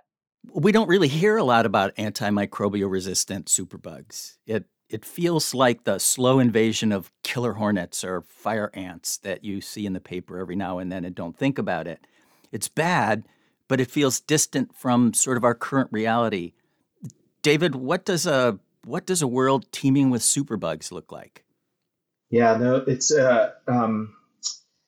we 0.51 0.71
don't 0.71 0.87
really 0.87 1.07
hear 1.07 1.37
a 1.37 1.43
lot 1.43 1.65
about 1.65 1.95
antimicrobial 1.95 2.89
resistant 2.89 3.47
superbugs. 3.47 4.37
It 4.45 4.65
it 4.89 5.05
feels 5.05 5.55
like 5.55 5.85
the 5.85 5.97
slow 5.97 6.39
invasion 6.39 6.91
of 6.91 7.11
killer 7.23 7.53
hornets 7.53 8.03
or 8.03 8.21
fire 8.21 8.69
ants 8.75 9.17
that 9.17 9.43
you 9.43 9.59
see 9.59 9.85
in 9.85 9.93
the 9.93 9.99
paper 9.99 10.37
every 10.37 10.55
now 10.55 10.77
and 10.77 10.91
then 10.91 11.03
and 11.03 11.15
don't 11.15 11.35
think 11.35 11.57
about 11.57 11.87
it. 11.87 12.05
It's 12.51 12.67
bad, 12.67 13.23
but 13.67 13.81
it 13.81 13.89
feels 13.89 14.19
distant 14.19 14.75
from 14.75 15.13
sort 15.13 15.37
of 15.37 15.43
our 15.43 15.55
current 15.55 15.89
reality. 15.91 16.53
David, 17.41 17.73
what 17.75 18.05
does 18.05 18.27
a 18.27 18.59
what 18.85 19.05
does 19.05 19.21
a 19.21 19.27
world 19.27 19.65
teeming 19.71 20.09
with 20.09 20.21
superbugs 20.21 20.91
look 20.91 21.11
like? 21.11 21.43
Yeah, 22.29 22.57
no, 22.57 22.75
it's 22.75 23.13
uh, 23.13 23.51
um, 23.67 24.15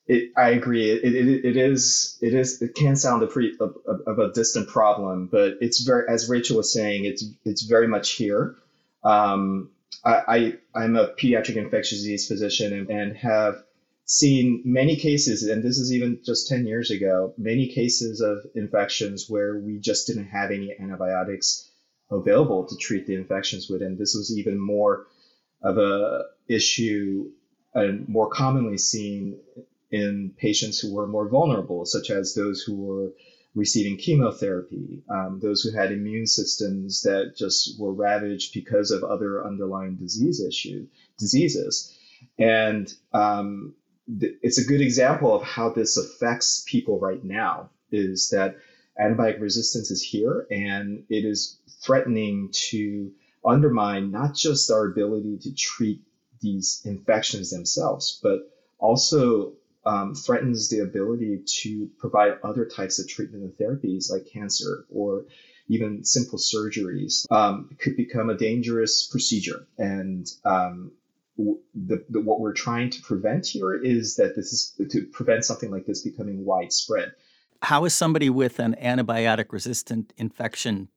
it, 0.06 0.32
I 0.36 0.50
agree. 0.50 0.90
It, 0.90 1.14
it, 1.14 1.44
it 1.44 1.56
is 1.56 2.18
it 2.20 2.34
is 2.34 2.62
it 2.62 2.74
can 2.74 2.96
sound 2.96 3.22
a 3.22 3.26
pretty 3.26 3.56
of, 3.60 3.76
of, 4.06 4.18
a 4.18 4.32
distant 4.32 4.68
problem, 4.68 5.26
but 5.26 5.54
it's 5.60 5.82
very 5.82 6.04
as 6.08 6.28
Rachel 6.28 6.56
was 6.56 6.72
saying, 6.72 7.04
it's 7.04 7.24
it's 7.44 7.62
very 7.62 7.88
much 7.88 8.12
here. 8.12 8.56
Um, 9.02 9.70
I, 10.04 10.54
I 10.74 10.84
am 10.84 10.94
a 10.94 11.08
pediatric 11.08 11.56
infectious 11.56 11.98
disease 11.98 12.28
physician 12.28 12.72
and, 12.72 12.90
and 12.90 13.16
have 13.16 13.56
seen 14.04 14.62
many 14.64 14.94
cases, 14.96 15.42
and 15.42 15.64
this 15.64 15.78
is 15.78 15.92
even 15.92 16.20
just 16.24 16.48
10 16.48 16.64
years 16.64 16.92
ago, 16.92 17.34
many 17.36 17.66
cases 17.66 18.20
of 18.20 18.46
infections 18.54 19.28
where 19.28 19.58
we 19.58 19.78
just 19.78 20.06
didn't 20.06 20.26
have 20.26 20.52
any 20.52 20.72
antibiotics 20.78 21.68
available 22.10 22.66
to 22.66 22.76
treat 22.76 23.06
the 23.06 23.16
infections 23.16 23.68
with, 23.68 23.82
and 23.82 23.98
this 23.98 24.14
was 24.14 24.32
even 24.36 24.60
more 24.60 25.06
of 25.60 25.76
a 25.76 26.26
issue 26.48 27.28
and 27.74 28.08
more 28.08 28.28
commonly 28.28 28.78
seen 28.78 29.40
in 29.90 30.32
patients 30.36 30.78
who 30.78 30.94
were 30.94 31.06
more 31.06 31.28
vulnerable, 31.28 31.84
such 31.84 32.10
as 32.10 32.34
those 32.34 32.62
who 32.62 32.76
were 32.76 33.12
receiving 33.54 33.96
chemotherapy, 33.96 35.02
um, 35.08 35.40
those 35.40 35.62
who 35.62 35.76
had 35.76 35.90
immune 35.90 36.26
systems 36.26 37.02
that 37.02 37.34
just 37.36 37.80
were 37.80 37.92
ravaged 37.92 38.52
because 38.52 38.90
of 38.90 39.02
other 39.02 39.44
underlying 39.44 39.96
disease 39.96 40.40
issue 40.40 40.86
diseases, 41.18 41.96
and 42.38 42.92
um, 43.12 43.74
th- 44.20 44.34
it's 44.42 44.58
a 44.58 44.64
good 44.66 44.80
example 44.80 45.34
of 45.34 45.42
how 45.42 45.70
this 45.70 45.96
affects 45.96 46.64
people 46.66 46.98
right 46.98 47.24
now. 47.24 47.70
Is 47.92 48.30
that 48.30 48.56
antibiotic 49.00 49.40
resistance 49.40 49.90
is 49.90 50.02
here, 50.02 50.46
and 50.50 51.04
it 51.08 51.24
is 51.24 51.58
threatening 51.82 52.50
to 52.52 53.12
undermine 53.44 54.10
not 54.10 54.34
just 54.34 54.70
our 54.70 54.86
ability 54.86 55.38
to 55.38 55.54
treat 55.54 56.02
these 56.40 56.82
infections 56.84 57.50
themselves, 57.50 58.18
but 58.22 58.40
also 58.78 59.52
um, 59.86 60.14
threatens 60.14 60.68
the 60.68 60.80
ability 60.80 61.42
to 61.46 61.88
provide 61.98 62.34
other 62.42 62.66
types 62.66 62.98
of 62.98 63.08
treatment 63.08 63.44
and 63.44 63.52
therapies 63.52 64.10
like 64.10 64.26
cancer 64.30 64.84
or 64.90 65.24
even 65.68 66.04
simple 66.04 66.38
surgeries 66.38 67.30
um, 67.30 67.70
could 67.78 67.96
become 67.96 68.28
a 68.28 68.36
dangerous 68.36 69.06
procedure. 69.06 69.66
And 69.78 70.28
um, 70.44 70.92
the, 71.38 72.04
the, 72.08 72.20
what 72.20 72.40
we're 72.40 72.52
trying 72.52 72.90
to 72.90 73.02
prevent 73.02 73.46
here 73.46 73.74
is 73.74 74.16
that 74.16 74.34
this 74.36 74.52
is 74.52 74.90
to 74.90 75.06
prevent 75.06 75.44
something 75.44 75.70
like 75.70 75.86
this 75.86 76.02
becoming 76.02 76.44
widespread. 76.44 77.12
How 77.62 77.84
is 77.84 77.94
somebody 77.94 78.28
with 78.28 78.58
an 78.58 78.76
antibiotic 78.80 79.46
resistant 79.50 80.12
infection 80.16 80.88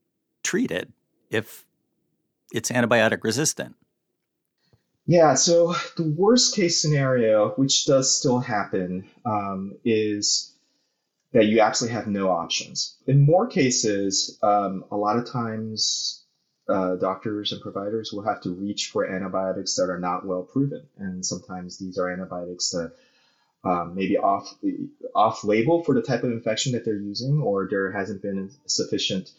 treated 0.43 0.91
if 1.29 1.65
it's 2.53 2.71
antibiotic 2.71 3.23
resistant? 3.23 3.75
Yeah, 5.09 5.33
so 5.33 5.73
the 5.97 6.03
worst 6.03 6.53
case 6.53 6.79
scenario, 6.79 7.49
which 7.55 7.87
does 7.87 8.15
still 8.15 8.37
happen, 8.37 9.07
um, 9.25 9.73
is 9.83 10.53
that 11.33 11.47
you 11.47 11.61
actually 11.61 11.89
have 11.89 12.05
no 12.05 12.29
options. 12.29 12.95
In 13.07 13.25
more 13.25 13.47
cases, 13.47 14.37
um, 14.43 14.85
a 14.91 14.95
lot 14.95 15.17
of 15.17 15.25
times 15.25 16.23
uh, 16.67 16.95
doctors 16.97 17.51
and 17.51 17.59
providers 17.59 18.13
will 18.13 18.21
have 18.21 18.39
to 18.41 18.51
reach 18.51 18.91
for 18.93 19.03
antibiotics 19.03 19.77
that 19.77 19.89
are 19.89 19.97
not 19.97 20.27
well 20.27 20.43
proven, 20.43 20.83
and 20.99 21.25
sometimes 21.25 21.79
these 21.79 21.97
are 21.97 22.07
antibiotics 22.07 22.69
that 22.69 22.91
um, 23.63 23.95
maybe 23.95 24.15
off 24.19 24.53
off 25.15 25.43
label 25.43 25.83
for 25.83 25.95
the 25.95 26.03
type 26.03 26.23
of 26.23 26.31
infection 26.31 26.73
that 26.73 26.85
they're 26.85 26.93
using, 26.93 27.41
or 27.41 27.67
there 27.67 27.91
hasn't 27.91 28.21
been 28.21 28.51
sufficient 28.67 29.31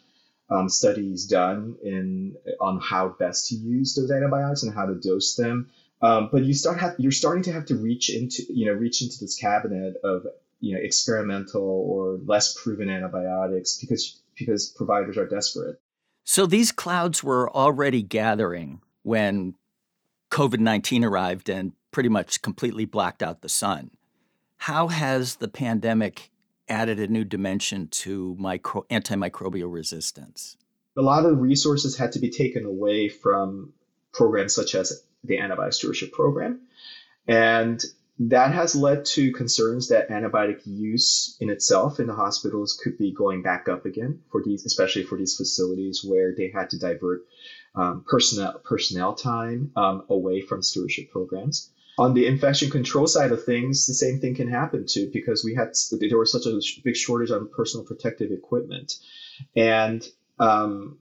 um, 0.50 0.69
studies 0.69 1.26
done 1.26 1.76
in 1.83 2.37
on 2.61 2.80
how 2.80 3.09
best 3.19 3.49
to 3.49 3.54
use 3.54 3.95
those 3.95 4.11
antibiotics 4.11 4.62
and 4.62 4.75
how 4.75 4.87
to 4.87 4.95
dose 4.95 5.37
them 5.37 5.71
Um, 6.02 6.30
but 6.33 6.45
you 6.45 6.54
start 6.54 6.80
have, 6.80 6.95
you're 6.99 7.12
starting 7.12 7.42
to 7.45 7.52
have 7.52 7.66
to 7.66 7.76
reach 7.76 8.11
into 8.11 8.42
you 8.49 8.66
know 8.66 8.73
reach 8.73 9.02
into 9.02 9.19
this 9.21 9.37
cabinet 9.37 9.97
of 10.02 10.26
you 10.61 10.75
know 10.75 10.80
experimental 10.83 11.62
or 11.62 12.19
less 12.25 12.54
proven 12.54 12.88
antibiotics 12.88 13.78
because 13.78 14.21
because 14.37 14.69
providers 14.69 15.16
are 15.19 15.26
desperate. 15.26 15.80
So 16.25 16.47
these 16.47 16.73
clouds 16.73 17.23
were 17.23 17.50
already 17.50 18.02
gathering 18.02 18.80
when 19.02 19.54
COVID 20.30 20.61
19 20.61 21.04
arrived 21.04 21.49
and 21.49 21.73
pretty 21.90 22.09
much 22.09 22.40
completely 22.40 22.85
blacked 22.85 23.23
out 23.23 23.42
the 23.42 23.49
sun. 23.49 23.90
How 24.57 24.88
has 24.88 25.37
the 25.37 25.49
pandemic 25.49 26.30
added 26.70 26.98
a 26.98 27.08
new 27.08 27.24
dimension 27.24 27.88
to 27.88 28.36
micro- 28.38 28.86
antimicrobial 28.90 29.72
resistance? 29.72 30.56
A 30.96 31.02
lot 31.02 31.26
of 31.26 31.40
resources 31.40 31.96
had 31.96 32.12
to 32.12 32.18
be 32.18 32.30
taken 32.30 32.64
away 32.64 33.08
from 33.08 33.72
programs 34.12 34.54
such 34.54 34.74
as 34.74 35.04
the 35.24 35.38
antibiotic 35.38 35.74
stewardship 35.74 36.12
program. 36.12 36.60
And 37.26 37.82
that 38.20 38.52
has 38.52 38.74
led 38.74 39.06
to 39.06 39.32
concerns 39.32 39.88
that 39.88 40.10
antibiotic 40.10 40.60
use 40.66 41.36
in 41.40 41.48
itself 41.48 42.00
in 42.00 42.06
the 42.06 42.14
hospitals 42.14 42.78
could 42.82 42.98
be 42.98 43.12
going 43.12 43.42
back 43.42 43.68
up 43.68 43.86
again 43.86 44.20
for 44.30 44.42
these, 44.42 44.66
especially 44.66 45.04
for 45.04 45.16
these 45.16 45.36
facilities 45.36 46.04
where 46.04 46.34
they 46.36 46.48
had 46.48 46.70
to 46.70 46.78
divert 46.78 47.22
um, 47.74 48.04
personnel 48.06 48.60
personnel 48.64 49.14
time 49.14 49.72
um, 49.76 50.04
away 50.10 50.42
from 50.42 50.62
stewardship 50.62 51.10
programs. 51.10 51.70
On 52.00 52.14
the 52.14 52.26
infection 52.26 52.71
control 52.71 53.07
side 53.07 53.30
of 53.30 53.45
things, 53.45 53.87
the 53.87 53.92
same 53.92 54.21
thing 54.21 54.35
can 54.35 54.49
happen 54.49 54.87
too 54.88 55.11
because 55.12 55.45
we 55.45 55.54
had 55.54 55.75
there 55.90 56.19
was 56.19 56.33
such 56.33 56.47
a 56.47 56.59
big 56.83 56.97
shortage 56.97 57.30
on 57.30 57.50
personal 57.50 57.85
protective 57.85 58.30
equipment, 58.33 58.95
and 59.54 60.09
um, 60.38 60.99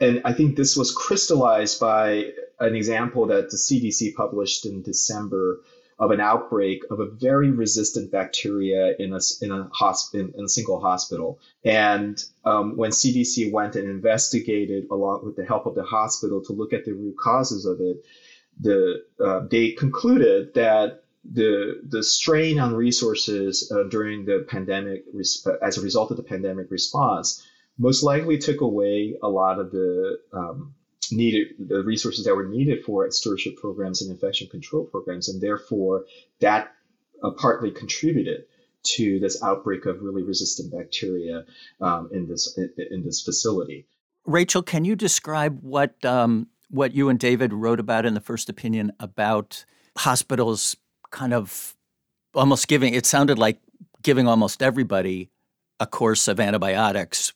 and 0.00 0.20
I 0.26 0.34
think 0.34 0.56
this 0.56 0.76
was 0.76 0.92
crystallized 0.92 1.80
by 1.80 2.32
an 2.60 2.74
example 2.74 3.26
that 3.28 3.50
the 3.50 3.56
CDC 3.56 4.14
published 4.14 4.66
in 4.66 4.82
December 4.82 5.62
of 5.98 6.10
an 6.10 6.20
outbreak 6.20 6.82
of 6.90 7.00
a 7.00 7.06
very 7.06 7.50
resistant 7.50 8.10
bacteria 8.10 8.94
in 8.98 9.14
a, 9.14 9.20
in 9.40 9.50
a, 9.50 9.70
hosp- 9.80 10.14
in, 10.14 10.32
in 10.36 10.44
a 10.44 10.48
single 10.48 10.80
hospital. 10.80 11.38
And 11.64 12.22
um, 12.44 12.76
when 12.76 12.90
CDC 12.90 13.52
went 13.52 13.76
and 13.76 13.88
investigated, 13.88 14.88
along 14.90 15.24
with 15.24 15.36
the 15.36 15.44
help 15.44 15.64
of 15.64 15.74
the 15.74 15.84
hospital, 15.84 16.42
to 16.42 16.52
look 16.52 16.72
at 16.72 16.84
the 16.84 16.92
root 16.92 17.16
causes 17.18 17.64
of 17.64 17.80
it, 17.80 18.04
the, 18.60 19.04
uh, 19.24 19.40
they 19.50 19.72
concluded 19.72 20.54
that 20.54 21.02
the 21.24 21.80
the 21.88 22.02
strain 22.02 22.58
on 22.58 22.74
resources 22.74 23.70
uh, 23.70 23.84
during 23.84 24.24
the 24.24 24.44
pandemic, 24.48 25.04
as 25.62 25.78
a 25.78 25.80
result 25.80 26.10
of 26.10 26.16
the 26.16 26.22
pandemic 26.22 26.70
response, 26.70 27.46
most 27.78 28.02
likely 28.02 28.38
took 28.38 28.60
away 28.60 29.14
a 29.22 29.28
lot 29.28 29.58
of 29.58 29.70
the 29.70 30.18
um, 30.32 30.74
needed 31.12 31.48
the 31.58 31.82
resources 31.84 32.24
that 32.24 32.34
were 32.34 32.48
needed 32.48 32.84
for 32.84 33.08
stewardship 33.10 33.56
programs 33.56 34.02
and 34.02 34.10
infection 34.10 34.48
control 34.48 34.84
programs, 34.84 35.28
and 35.28 35.40
therefore 35.40 36.04
that 36.40 36.72
uh, 37.22 37.30
partly 37.30 37.70
contributed 37.70 38.44
to 38.82 39.20
this 39.20 39.40
outbreak 39.44 39.86
of 39.86 40.02
really 40.02 40.24
resistant 40.24 40.72
bacteria 40.72 41.44
um, 41.80 42.10
in 42.12 42.26
this 42.26 42.58
in, 42.58 42.70
in, 42.90 43.04
this 43.04 43.22
facility. 43.22 43.86
Rachel, 44.26 44.62
can 44.62 44.84
you 44.84 44.96
describe 44.96 45.60
what 45.62 46.04
um, 46.04 46.48
what 46.72 46.94
you 46.94 47.08
and 47.10 47.18
David 47.18 47.52
wrote 47.52 47.78
about 47.78 48.06
in 48.06 48.14
the 48.14 48.20
first 48.20 48.48
opinion 48.48 48.92
about 48.98 49.64
hospitals 49.98 50.76
kind 51.10 51.34
of 51.34 51.76
almost 52.34 52.66
giving? 52.66 52.94
It 52.94 53.04
sounded 53.04 53.38
like 53.38 53.60
giving 54.02 54.26
almost 54.26 54.62
everybody 54.62 55.30
a 55.78 55.86
course 55.86 56.28
of 56.28 56.40
antibiotics, 56.40 57.34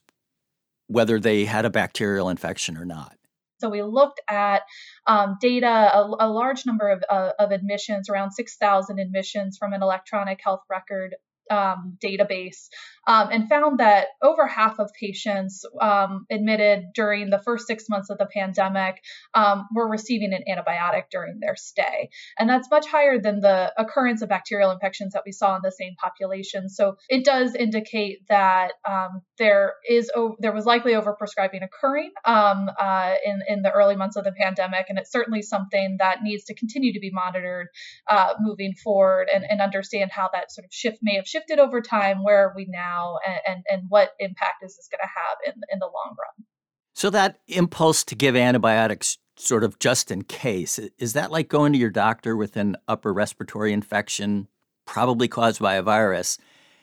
whether 0.87 1.21
they 1.21 1.45
had 1.45 1.65
a 1.67 1.71
bacterial 1.71 2.31
infection 2.31 2.79
or 2.79 2.85
not. 2.85 3.17
So 3.59 3.69
we 3.69 3.83
looked 3.83 4.21
at 4.29 4.63
um, 5.07 5.37
data, 5.41 5.67
a, 5.67 6.03
a, 6.21 6.29
large 6.29 6.67
number 6.67 6.91
of, 6.91 7.03
uh, 7.09 7.33
of 7.39 7.53
admissions, 7.53 8.11
around 8.11 8.33
6,000 8.33 8.99
admissions 8.99 9.57
from 9.59 9.73
an 9.73 9.83
electronic 9.83 10.41
health 10.43 10.61
record 10.69 11.15
um, 11.51 11.97
database 12.05 12.69
um, 13.07 13.29
and 13.31 13.49
found 13.49 13.79
that 13.79 14.09
over 14.23 14.47
half 14.47 14.79
of 14.79 14.91
patients 14.99 15.65
um, 15.81 16.27
admitted 16.31 16.87
during 16.95 17.31
the 17.31 17.39
first 17.39 17.67
six 17.67 17.89
months 17.89 18.11
of 18.11 18.19
the 18.19 18.27
pandemic 18.27 19.01
um, 19.35 19.67
were 19.75 19.89
receiving 19.89 20.33
an 20.33 20.43
antibiotic 20.51 21.05
during 21.11 21.39
their 21.41 21.57
stay. 21.57 22.11
And 22.39 22.51
that's 22.51 22.69
much 22.71 22.87
higher 22.87 23.21
than 23.21 23.41
the 23.41 23.73
occurrence 23.79 24.23
of 24.23 24.29
bacterial 24.29 24.73
infections 24.73 25.13
that 25.13 25.23
we 25.25 25.33
saw 25.33 25.55
in 25.57 25.63
the 25.63 25.71
same 25.71 25.95
population. 26.03 26.69
So 26.69 26.97
it 27.09 27.25
does 27.25 27.55
indicate 27.55 28.27
that 28.29 28.73
um, 28.89 29.23
there 29.39 29.75
is 29.89 30.11
there 30.41 30.53
was 30.53 30.67
likely 30.67 30.93
overprescribing 30.93 31.63
occurring 31.63 32.11
um, 32.25 32.69
uh, 32.79 33.15
in, 33.25 33.41
in 33.49 33.63
the 33.63 33.71
early 33.71 33.97
months 33.97 34.17
of 34.17 34.25
the 34.25 34.33
pandemic. 34.33 34.87
And 34.89 34.99
it's 34.99 35.13
certainly 35.13 35.43
something 35.43 35.97
that 36.01 36.23
needs 36.23 36.45
to 36.45 36.55
continue 36.55 36.93
to 36.95 37.01
be 37.01 37.11
monitored 37.13 37.69
uh, 38.09 38.35
moving 38.41 38.75
forward 38.75 39.29
and, 39.33 39.45
and 39.49 39.61
understand 39.61 40.11
how 40.11 40.29
that 40.33 40.51
sort 40.51 40.65
of 40.65 40.73
shift 40.73 40.99
may 41.03 41.17
have 41.17 41.27
shifted 41.27 41.36
over 41.59 41.81
time. 41.81 42.23
Where 42.23 42.49
are 42.49 42.53
we 42.55 42.67
now, 42.69 43.19
and 43.27 43.41
and, 43.47 43.65
and 43.69 43.83
what 43.89 44.11
impact 44.19 44.63
is 44.63 44.77
this 44.77 44.89
going 44.91 45.01
to 45.01 45.09
have 45.09 45.55
in 45.55 45.61
in 45.73 45.79
the 45.79 45.87
long 45.87 46.17
run? 46.19 46.47
So 46.95 47.11
that 47.11 47.41
impulse 47.49 48.05
to 48.05 48.15
give 48.15 48.37
antibiotics 48.37 49.19
sort 49.39 49.65
of 49.65 49.79
just 49.79 50.11
in 50.11 50.23
case 50.23 50.79
is 50.99 51.13
that 51.13 51.31
like 51.31 51.49
going 51.49 51.73
to 51.73 51.79
your 51.79 51.91
doctor 51.91 52.37
with 52.37 52.57
an 52.57 52.77
upper 52.89 53.13
respiratory 53.13 53.73
infection 53.73 54.49
probably 54.87 55.29
caused 55.29 55.61
by 55.61 55.75
a 55.75 55.83
virus 55.83 56.39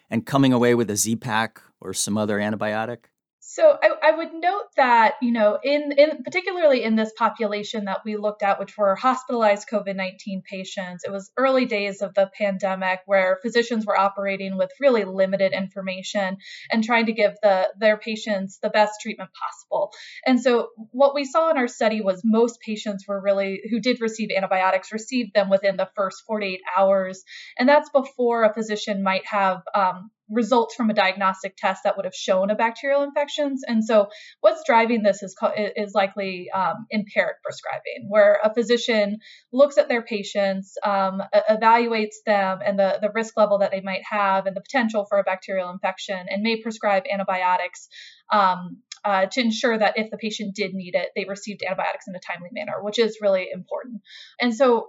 and 0.10 0.26
coming 0.26 0.54
away 0.54 0.76
with 0.76 0.92
a 0.92 0.96
Z-Pak 0.96 1.60
or 1.82 1.94
some 1.94 2.18
other 2.18 2.38
antibiotic? 2.38 3.06
So 3.46 3.78
I, 3.84 3.90
I, 4.02 4.12
would 4.12 4.34
note 4.34 4.68
that, 4.78 5.16
you 5.22 5.34
know, 5.34 5.60
in, 5.62 5.92
in 5.98 6.24
particularly 6.24 6.82
in 6.82 6.96
this 6.96 7.12
population 7.12 7.86
that 7.86 8.00
we 8.06 8.16
looked 8.16 8.42
at, 8.42 8.58
which 8.58 8.78
were 8.78 8.96
hospitalized 8.96 9.68
COVID-19 9.70 10.46
patients, 10.46 11.04
it 11.04 11.12
was 11.12 11.30
early 11.36 11.66
days 11.66 12.02
of 12.02 12.14
the 12.14 12.32
pandemic 12.38 13.02
where 13.06 13.40
physicians 13.42 13.86
were 13.86 14.00
operating 14.00 14.58
with 14.58 14.72
really 14.80 15.04
limited 15.04 15.52
information 15.52 16.38
and 16.72 16.86
trying 16.86 17.08
to 17.08 17.12
give 17.12 17.34
the 17.44 17.68
their 17.78 17.98
patients 17.98 18.60
the 18.64 18.70
best 18.70 18.94
treatment 19.02 19.30
possible. 19.34 19.92
And 20.26 20.42
so 20.42 20.70
what 20.92 21.14
we 21.14 21.26
saw 21.26 21.52
in 21.52 21.58
our 21.58 21.68
study 21.68 22.00
was 22.00 22.22
most 22.24 22.62
patients 22.62 23.06
were 23.06 23.22
really 23.22 23.62
who 23.70 23.82
did 23.82 24.00
receive 24.00 24.30
antibiotics 24.34 24.94
received 24.94 25.34
them 25.34 25.50
within 25.50 25.76
the 25.76 25.90
first 25.98 26.24
48 26.26 26.62
hours, 26.78 27.24
and 27.60 27.68
that's 27.68 27.90
before 27.90 28.46
a 28.46 28.54
physician 28.54 29.04
might 29.04 29.26
have 29.26 29.64
um, 29.76 30.12
results 30.34 30.76
from 30.76 30.90
a 30.90 30.94
diagnostic 30.94 31.56
test 31.58 31.84
that 31.84 31.96
would 31.96 32.06
have 32.06 32.16
shown 32.16 32.50
a 32.50 32.56
bacterial 32.56 33.04
infections. 33.04 33.64
And 33.66 33.84
so, 33.84 34.10
what's 34.42 34.64
driving 34.66 35.04
this 35.04 35.24
is 35.24 35.36
is 35.76 35.94
likely 35.94 36.50
um, 36.52 36.88
empiric 36.92 37.38
prescribing, 37.44 38.08
where 38.10 38.40
a 38.44 38.54
physician 38.54 39.20
looks 39.52 39.78
at 39.78 39.90
their 39.90 40.02
patients, 40.02 40.76
um, 40.84 41.22
evaluates 41.50 42.16
them 42.26 42.60
and 42.66 42.78
the 42.78 43.00
the 43.02 43.12
risk 43.14 43.38
level 43.38 43.60
that 43.60 43.72
they 43.72 43.82
might 43.82 44.04
have 44.10 44.46
and 44.46 44.56
the 44.56 44.62
potential 44.62 45.06
for 45.08 45.20
a 45.20 45.24
bacterial 45.24 45.70
infection, 45.70 46.26
and 46.28 46.42
may 46.42 46.62
prescribe 46.62 47.04
antibiotics. 47.12 47.88
Um, 48.32 48.78
uh, 49.06 49.26
to 49.26 49.42
ensure 49.42 49.78
that 49.78 49.98
if 49.98 50.10
the 50.12 50.18
patient 50.18 50.56
did 50.56 50.74
need 50.74 50.96
it, 50.96 51.10
they 51.14 51.26
received 51.26 51.62
antibiotics 51.62 52.08
in 52.08 52.16
a 52.16 52.20
timely 52.20 52.48
manner, 52.54 52.82
which 52.82 52.98
is 52.98 53.18
really 53.22 53.50
important. 53.54 54.02
And 54.40 54.56
so 54.56 54.88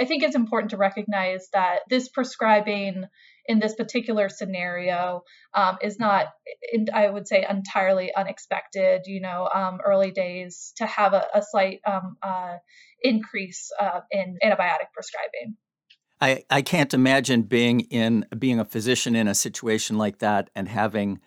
I 0.00 0.04
think 0.04 0.22
it's 0.22 0.36
important 0.36 0.70
to 0.70 0.76
recognize 0.76 1.48
that 1.52 1.80
this 1.88 2.08
prescribing 2.08 3.04
in 3.50 3.58
this 3.58 3.74
particular 3.74 4.28
scenario 4.28 5.24
um, 5.54 5.76
is 5.82 5.98
not, 5.98 6.26
I 6.94 7.10
would 7.10 7.26
say, 7.26 7.44
entirely 7.48 8.14
unexpected. 8.14 9.02
You 9.06 9.20
know, 9.20 9.48
um, 9.52 9.80
early 9.84 10.12
days 10.12 10.72
to 10.76 10.86
have 10.86 11.14
a, 11.14 11.26
a 11.34 11.42
slight 11.42 11.80
um, 11.84 12.16
uh, 12.22 12.58
increase 13.02 13.72
uh, 13.80 14.00
in 14.12 14.38
antibiotic 14.44 14.92
prescribing. 14.94 15.56
I, 16.20 16.44
I 16.48 16.62
can't 16.62 16.94
imagine 16.94 17.42
being 17.42 17.80
in 17.80 18.24
being 18.38 18.60
a 18.60 18.64
physician 18.64 19.16
in 19.16 19.26
a 19.26 19.34
situation 19.34 19.98
like 19.98 20.18
that 20.18 20.48
and 20.54 20.68
having 20.68 21.18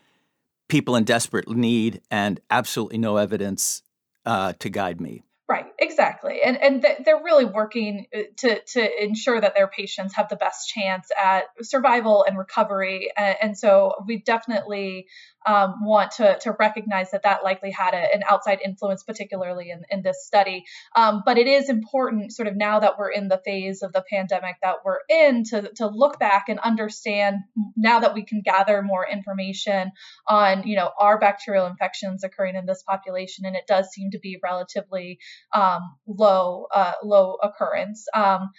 people 0.69 0.95
in 0.95 1.03
desperate 1.03 1.49
need 1.49 2.01
and 2.09 2.39
absolutely 2.49 2.99
no 2.99 3.17
evidence 3.17 3.83
uh, 4.25 4.53
to 4.59 4.69
guide 4.69 5.01
me. 5.01 5.23
Right, 5.49 5.65
exactly, 5.79 6.41
and 6.43 6.61
and 6.61 6.85
they're 7.05 7.23
really 7.23 7.45
working 7.45 8.07
uh, 8.15 8.19
to 8.37 8.59
to 8.73 9.03
ensure 9.03 9.39
that 9.39 9.55
their 9.55 9.67
patients 9.67 10.15
have 10.15 10.29
the 10.29 10.35
best 10.35 10.69
chance 10.69 11.09
at 11.21 11.45
survival 11.61 12.25
and 12.27 12.37
recovery, 12.37 13.11
and 13.17 13.57
so 13.57 13.93
we 14.07 14.19
definitely 14.19 15.07
um, 15.45 15.83
want 15.83 16.11
to, 16.11 16.37
to 16.39 16.55
recognize 16.57 17.11
that 17.11 17.23
that 17.23 17.43
likely 17.43 17.71
had 17.71 17.93
a, 17.93 18.15
an 18.15 18.23
outside 18.29 18.59
influence, 18.63 19.03
particularly 19.03 19.71
in, 19.71 19.83
in 19.89 20.01
this 20.01 20.25
study. 20.25 20.65
Um, 20.95 21.23
but 21.25 21.37
it 21.37 21.47
is 21.47 21.69
important, 21.69 22.33
sort 22.33 22.47
of 22.47 22.55
now 22.55 22.79
that 22.79 22.97
we're 22.97 23.11
in 23.11 23.27
the 23.27 23.41
phase 23.43 23.81
of 23.81 23.91
the 23.93 24.03
pandemic 24.09 24.55
that 24.61 24.77
we're 24.85 24.99
in, 25.09 25.43
to, 25.45 25.69
to 25.75 25.87
look 25.87 26.19
back 26.19 26.45
and 26.49 26.59
understand 26.59 27.37
now 27.75 27.99
that 27.99 28.13
we 28.13 28.23
can 28.23 28.41
gather 28.41 28.81
more 28.81 29.05
information 29.05 29.91
on, 30.27 30.65
you 30.67 30.75
know, 30.75 30.91
are 30.99 31.19
bacterial 31.19 31.65
infections 31.65 32.23
occurring 32.23 32.55
in 32.55 32.65
this 32.65 32.83
population, 32.83 33.45
and 33.45 33.55
it 33.55 33.67
does 33.67 33.89
seem 33.89 34.11
to 34.11 34.19
be 34.19 34.39
relatively 34.41 35.19
um, 35.53 35.62
low, 36.07 36.67
uh, 36.73 36.93
low 37.03 37.37
occurrence. 37.41 38.05
Um, 38.13 38.49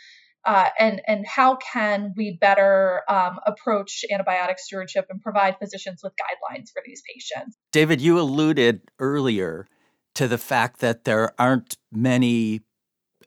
uh, 0.44 0.68
and 0.78 1.00
and 1.06 1.26
how 1.26 1.56
can 1.56 2.12
we 2.16 2.36
better 2.38 3.02
um, 3.08 3.38
approach 3.46 4.04
antibiotic 4.12 4.58
stewardship 4.58 5.06
and 5.08 5.20
provide 5.22 5.56
physicians 5.58 6.00
with 6.02 6.12
guidelines 6.12 6.70
for 6.70 6.82
these 6.84 7.02
patients? 7.10 7.56
David, 7.72 8.00
you 8.00 8.20
alluded 8.20 8.82
earlier 8.98 9.66
to 10.14 10.28
the 10.28 10.38
fact 10.38 10.80
that 10.80 11.04
there 11.04 11.32
aren't 11.38 11.78
many 11.90 12.60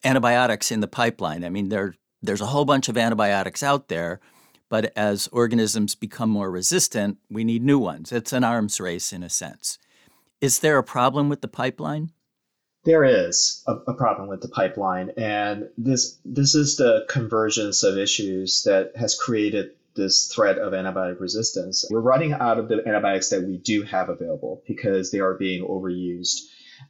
antibiotics 0.04 0.72
in 0.72 0.80
the 0.80 0.88
pipeline. 0.88 1.44
I 1.44 1.50
mean, 1.50 1.70
there 1.70 1.96
there's 2.22 2.42
a 2.42 2.48
whole 2.48 2.66
bunch 2.66 2.88
of 2.88 2.98
antibiotics 2.98 3.64
out 3.64 3.88
there, 3.88 4.20
but 4.70 4.92
as 4.96 5.28
organisms 5.32 5.96
become 5.96 6.30
more 6.30 6.52
resistant, 6.52 7.18
we 7.30 7.44
need 7.44 7.64
new 7.64 7.80
ones. 7.80 8.12
It's 8.12 8.34
an 8.34 8.44
arms 8.44 8.80
race 8.80 9.12
in 9.12 9.24
a 9.24 9.30
sense. 9.30 9.80
Is 10.40 10.60
there 10.60 10.78
a 10.78 10.84
problem 10.84 11.30
with 11.30 11.42
the 11.42 11.48
pipeline? 11.48 12.12
There 12.86 13.04
is 13.04 13.64
a, 13.68 13.74
a, 13.88 13.94
problem 13.94 14.30
with 14.30 14.42
the 14.42 14.48
pipeline, 14.48 15.12
and 15.18 15.70
this 15.78 16.18
this 16.24 16.56
is 16.56 16.78
the 16.78 17.06
convergence 17.10 17.84
of 17.84 17.98
issues 17.98 18.64
that 18.64 18.96
has 18.96 19.16
created 19.16 19.72
this 19.96 20.32
threat 20.34 20.58
of 20.58 20.72
antibiotic 20.72 21.20
resistance. 21.20 21.86
We're 21.90 22.00
running 22.00 22.34
out 22.34 22.60
of 22.60 22.70
the 22.70 22.88
antibiotics 22.88 23.30
that 23.30 23.44
we 23.44 23.58
do 23.58 23.84
have 23.84 24.10
available 24.10 24.64
because 24.66 25.12
they 25.12 25.20
are 25.20 25.34
being 25.34 25.66
overused, 25.68 26.40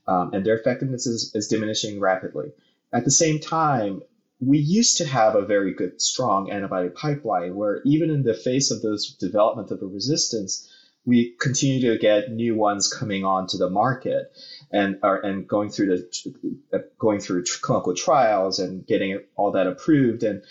um, 0.06 0.32
and 0.34 0.46
their 0.46 0.58
effectiveness 0.58 1.08
is, 1.08 1.32
is 1.34 1.48
diminishing 1.48 2.00
rapidly. 2.00 2.52
At 2.94 3.06
the 3.06 3.12
same 3.12 3.40
time, 3.40 4.02
we 4.40 4.60
used 4.60 4.98
to 4.98 5.06
have 5.06 5.36
a 5.36 5.46
very 5.46 5.74
good, 5.74 6.00
strong 6.00 6.50
antibiotic 6.50 6.94
pipeline 6.94 7.56
where 7.56 7.82
even 7.86 8.12
in 8.12 8.24
the 8.24 8.36
face 8.36 8.70
of 8.70 8.82
those 8.82 9.16
development 9.16 9.72
of 9.72 9.80
the 9.80 9.88
resistance, 9.88 10.70
we 11.08 11.34
continue 11.40 11.90
to 11.90 11.98
get 11.98 12.32
new 12.32 12.54
ones 12.54 12.94
coming 12.94 13.24
onto 13.24 13.58
the 13.58 13.70
market 13.70 14.30
and 14.72 15.00
are 15.02 15.20
and 15.22 15.48
going 15.48 15.70
through 15.70 15.88
the 15.88 16.90
going 17.00 17.22
through 17.22 17.46
clinical 17.62 17.96
trials 17.96 18.60
and 18.60 18.86
getting 18.86 19.22
all 19.38 19.54
that 19.54 19.68
approved 19.68 20.22
and 20.24 20.44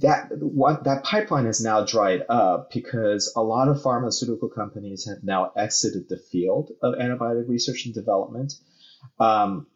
that 0.00 0.30
what 0.38 0.84
that 0.84 1.04
pipeline 1.04 1.46
has 1.46 1.62
now 1.62 1.84
dried 1.84 2.24
up 2.28 2.72
because 2.72 3.32
a 3.36 3.42
lot 3.42 3.68
of 3.68 3.80
pharmaceutical 3.80 4.48
companies 4.48 5.06
have 5.06 5.22
now 5.22 5.52
exited 5.56 6.08
the 6.08 6.16
field 6.16 6.72
of 6.82 6.94
antibiotic 6.94 7.48
research 7.48 7.84
and 7.84 7.94
development. 7.94 8.54
Um, 9.20 9.68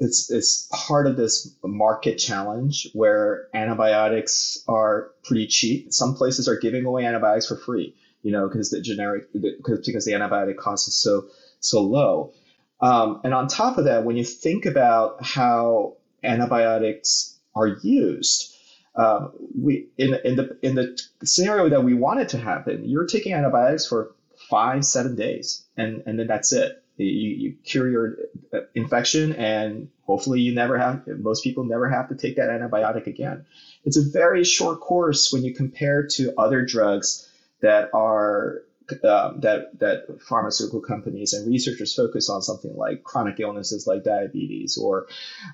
it's 0.00 0.30
it's 0.30 0.68
part 0.72 1.06
of 1.06 1.16
this 1.16 1.56
market 1.62 2.16
challenge 2.16 2.90
where 2.92 3.46
antibiotics 3.54 4.62
are 4.68 5.12
pretty 5.22 5.46
cheap. 5.46 5.92
Some 5.92 6.14
places 6.14 6.48
are 6.48 6.58
giving 6.58 6.84
away 6.84 7.06
antibiotics 7.06 7.46
for 7.46 7.56
free, 7.56 7.94
you 8.24 8.32
know, 8.32 8.48
because 8.48 8.70
the 8.70 8.80
generic 8.80 9.26
because 9.32 9.86
because 9.86 10.04
the 10.06 10.12
antibiotic 10.12 10.56
cost 10.56 10.88
is 10.88 10.96
so 10.96 11.26
so 11.60 11.82
low. 11.82 12.32
Um, 12.80 13.20
and 13.22 13.32
on 13.32 13.46
top 13.46 13.78
of 13.78 13.84
that, 13.84 14.04
when 14.04 14.16
you 14.16 14.24
think 14.24 14.66
about 14.66 15.22
how 15.22 15.96
antibiotics 16.24 17.38
are 17.54 17.68
used, 17.82 18.56
um, 18.96 19.32
we 19.56 19.88
in 19.98 20.14
in 20.24 20.36
the 20.36 20.56
in 20.62 20.74
the 20.74 20.98
scenario 21.22 21.68
that 21.68 21.84
we 21.84 21.92
want 21.92 22.20
it 22.20 22.30
to 22.30 22.38
happen, 22.38 22.88
you're 22.88 23.06
taking 23.06 23.34
antibiotics 23.34 23.86
for 23.86 24.14
five 24.48 24.84
seven 24.86 25.14
days, 25.14 25.62
and 25.76 26.02
and 26.06 26.18
then 26.18 26.26
that's 26.26 26.52
it. 26.52 26.82
You, 26.96 27.06
you 27.06 27.54
cure 27.64 27.90
your 27.90 28.16
uh, 28.54 28.60
infection, 28.74 29.34
and 29.34 29.88
hopefully 30.06 30.40
you 30.40 30.54
never 30.54 30.78
have. 30.78 31.06
Most 31.06 31.44
people 31.44 31.64
never 31.64 31.90
have 31.90 32.08
to 32.08 32.14
take 32.14 32.36
that 32.36 32.48
antibiotic 32.48 33.06
again. 33.06 33.44
It's 33.84 33.98
a 33.98 34.02
very 34.02 34.44
short 34.44 34.80
course 34.80 35.30
when 35.30 35.44
you 35.44 35.52
compare 35.52 36.06
to 36.12 36.32
other 36.38 36.64
drugs 36.64 37.28
that 37.64 37.88
are 37.94 38.62
um, 39.02 39.40
that 39.40 39.78
that 39.78 40.20
pharmaceutical 40.20 40.80
companies 40.80 41.32
and 41.32 41.50
researchers 41.50 41.94
focus 41.94 42.28
on 42.28 42.42
something 42.42 42.76
like 42.76 43.02
chronic 43.02 43.40
illnesses 43.40 43.86
like 43.86 44.04
diabetes 44.04 44.76
or 44.76 45.06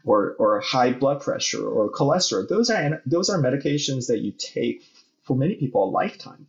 or 0.04 0.34
or 0.40 0.58
high 0.60 0.92
blood 0.92 1.20
pressure 1.20 1.64
or 1.64 1.90
cholesterol. 1.92 2.48
Those 2.48 2.68
are 2.70 3.00
those 3.06 3.30
are 3.30 3.38
medications 3.38 4.08
that 4.08 4.18
you 4.18 4.32
take 4.36 4.82
for 5.22 5.36
many 5.36 5.54
people 5.54 5.84
a 5.84 5.90
lifetime. 5.90 6.46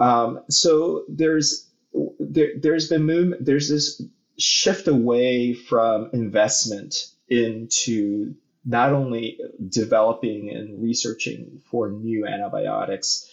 Um, 0.00 0.40
so 0.50 1.04
there's 1.08 1.68
there, 2.18 2.50
there's 2.60 2.88
been 2.88 3.04
movement. 3.04 3.44
There's 3.44 3.68
this 3.68 4.02
shift 4.38 4.88
away 4.88 5.54
from 5.54 6.10
investment 6.12 7.06
into 7.28 8.34
not 8.64 8.92
only 8.92 9.38
developing 9.68 10.50
and 10.50 10.82
researching 10.82 11.60
for 11.70 11.88
new 11.90 12.26
antibiotics, 12.26 13.30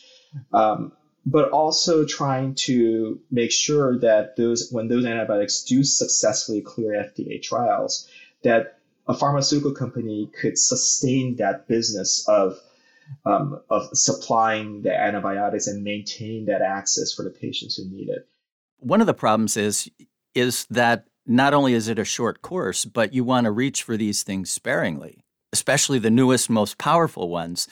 um, 0.53 0.91
but 1.25 1.49
also 1.49 2.05
trying 2.05 2.53
to 2.53 3.19
make 3.31 3.51
sure 3.51 3.99
that 3.99 4.35
those 4.35 4.69
when 4.71 4.87
those 4.87 5.05
antibiotics 5.05 5.63
do 5.63 5.83
successfully 5.83 6.61
clear 6.61 6.91
FDA 6.91 7.41
trials, 7.41 8.07
that 8.43 8.79
a 9.07 9.13
pharmaceutical 9.13 9.73
company 9.73 10.29
could 10.39 10.57
sustain 10.57 11.35
that 11.37 11.67
business 11.67 12.27
of 12.27 12.59
um, 13.25 13.61
of 13.69 13.89
supplying 13.93 14.81
the 14.81 14.95
antibiotics 14.95 15.67
and 15.67 15.83
maintain 15.83 16.45
that 16.45 16.61
access 16.61 17.13
for 17.13 17.23
the 17.23 17.29
patients 17.29 17.75
who 17.75 17.85
need 17.85 18.09
it. 18.09 18.27
One 18.79 19.01
of 19.01 19.07
the 19.07 19.13
problems 19.13 19.57
is 19.57 19.89
is 20.33 20.65
that 20.69 21.05
not 21.25 21.53
only 21.53 21.73
is 21.73 21.87
it 21.87 21.97
a 21.97 22.05
short 22.05 22.41
course, 22.41 22.85
but 22.85 23.13
you 23.13 23.23
want 23.23 23.45
to 23.45 23.51
reach 23.51 23.81
for 23.83 23.97
these 23.97 24.21
things 24.21 24.51
sparingly, 24.51 25.23
especially 25.53 25.97
the 25.97 26.11
newest, 26.11 26.49
most 26.49 26.77
powerful 26.77 27.29
ones. 27.29 27.67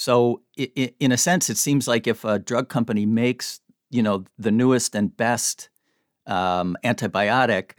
So, 0.00 0.42
in 0.56 1.10
a 1.10 1.16
sense, 1.16 1.50
it 1.50 1.58
seems 1.58 1.88
like 1.88 2.06
if 2.06 2.24
a 2.24 2.38
drug 2.38 2.68
company 2.68 3.04
makes, 3.04 3.58
you 3.90 4.00
know, 4.00 4.26
the 4.38 4.52
newest 4.52 4.94
and 4.94 5.16
best 5.16 5.70
um, 6.24 6.76
antibiotic, 6.84 7.72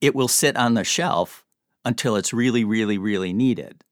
it 0.00 0.16
will 0.16 0.26
sit 0.26 0.56
on 0.56 0.74
the 0.74 0.82
shelf 0.82 1.46
until 1.84 2.16
it's 2.16 2.32
really, 2.32 2.64
really, 2.64 2.98
really 2.98 3.32
needed. 3.32 3.84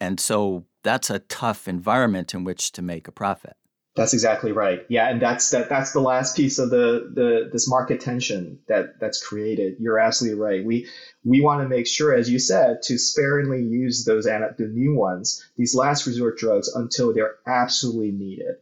And 0.00 0.18
so 0.18 0.64
that's 0.82 1.10
a 1.10 1.18
tough 1.18 1.68
environment 1.68 2.32
in 2.32 2.42
which 2.42 2.72
to 2.72 2.80
make 2.80 3.06
a 3.06 3.12
profit. 3.12 3.54
That's 4.00 4.14
exactly 4.14 4.52
right. 4.52 4.86
Yeah, 4.88 5.10
and 5.10 5.20
that's 5.20 5.50
that. 5.50 5.68
That's 5.68 5.92
the 5.92 6.00
last 6.00 6.34
piece 6.34 6.58
of 6.58 6.70
the 6.70 7.10
the 7.12 7.50
this 7.52 7.68
market 7.68 8.00
tension 8.00 8.58
that 8.66 8.98
that's 8.98 9.22
created. 9.22 9.76
You're 9.78 9.98
absolutely 9.98 10.40
right. 10.40 10.64
We 10.64 10.88
we 11.22 11.42
want 11.42 11.60
to 11.60 11.68
make 11.68 11.86
sure, 11.86 12.14
as 12.14 12.30
you 12.30 12.38
said, 12.38 12.80
to 12.84 12.96
sparingly 12.96 13.62
use 13.62 14.06
those 14.06 14.24
the 14.24 14.70
new 14.72 14.94
ones, 14.94 15.46
these 15.58 15.74
last 15.74 16.06
resort 16.06 16.38
drugs, 16.38 16.74
until 16.74 17.12
they're 17.12 17.34
absolutely 17.46 18.12
needed, 18.12 18.54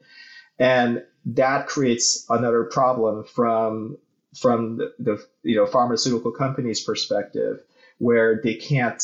and 0.59 1.05
that 1.27 1.69
creates 1.69 2.27
another 2.29 2.65
problem 2.65 3.23
from 3.23 3.97
from 4.41 4.79
the, 4.79 4.93
the 4.99 5.25
you 5.45 5.55
know 5.55 5.67
pharmaceutical 5.67 6.33
companies' 6.33 6.83
perspective, 6.83 7.63
where 7.99 8.41
they 8.43 8.55
can't 8.57 9.01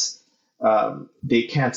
um, 0.60 1.10
they 1.22 1.42
can't 1.42 1.76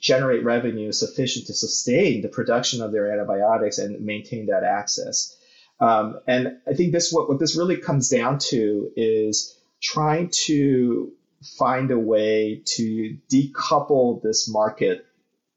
generate 0.00 0.44
revenue 0.44 0.92
sufficient 0.92 1.46
to 1.46 1.54
sustain 1.54 2.22
the 2.22 2.28
production 2.28 2.82
of 2.82 2.92
their 2.92 3.12
antibiotics 3.12 3.78
and 3.78 4.04
maintain 4.04 4.46
that 4.46 4.62
access. 4.62 5.36
Um, 5.80 6.20
and 6.26 6.58
I 6.68 6.74
think 6.74 6.92
this 6.92 7.12
what, 7.12 7.28
what 7.28 7.40
this 7.40 7.56
really 7.56 7.76
comes 7.76 8.08
down 8.08 8.38
to 8.50 8.90
is 8.96 9.58
trying 9.82 10.30
to 10.46 11.12
find 11.58 11.90
a 11.90 11.98
way 11.98 12.62
to 12.64 13.18
decouple 13.32 14.22
this 14.22 14.48
market 14.48 15.04